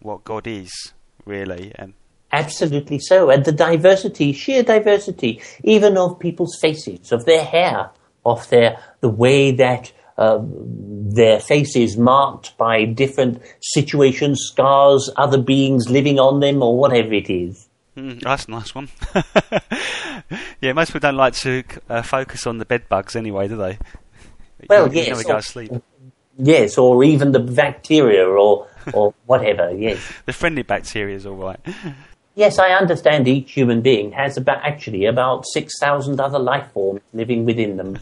[0.00, 0.92] what God is,
[1.24, 1.72] really.
[1.76, 1.94] And
[2.32, 3.30] Absolutely so.
[3.30, 7.90] And the diversity, sheer diversity, even of people's faces, of their hair,
[8.24, 10.52] of their the way that um,
[11.12, 17.30] their faces marked by different situations, scars, other beings living on them, or whatever it
[17.30, 17.68] is.
[17.96, 18.88] Mm, that's a nice one.
[20.60, 23.78] yeah, most people don't like to uh, focus on the bed bugs anyway, do they?
[24.68, 25.72] Well, you, you yes, never go to sleep.
[26.38, 29.72] Yes, or even the bacteria, or or whatever.
[29.74, 31.60] Yes, The friendly bacteria is all right.
[32.34, 33.28] Yes, I understand.
[33.28, 37.98] Each human being has about actually about six thousand other life forms living within them.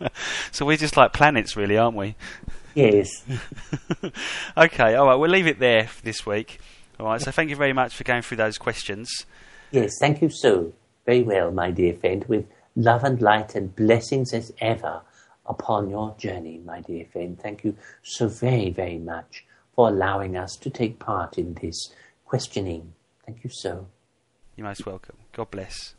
[0.52, 2.14] so we're just like planets, really, aren't we?
[2.74, 3.08] Yes,
[4.56, 6.60] okay, all right, we'll leave it there for this week.
[7.00, 9.10] All right, so thank you very much for going through those questions.
[9.70, 9.92] yes.
[9.98, 10.72] Thank you so
[11.06, 12.24] very well, my dear friend.
[12.28, 15.00] With love and light and blessings as ever
[15.46, 17.38] upon your journey, my dear friend.
[17.40, 21.92] Thank you so very, very much for allowing us to take part in this
[22.24, 22.92] questioning.
[23.30, 23.86] Thank you so.
[24.56, 25.14] You're most welcome.
[25.32, 25.94] God bless.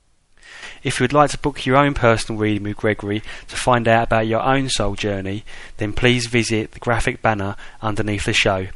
[0.83, 4.07] If you would like to book your own personal reading with Gregory to find out
[4.07, 5.45] about your own soul journey,
[5.77, 8.67] then please visit the graphic banner underneath the show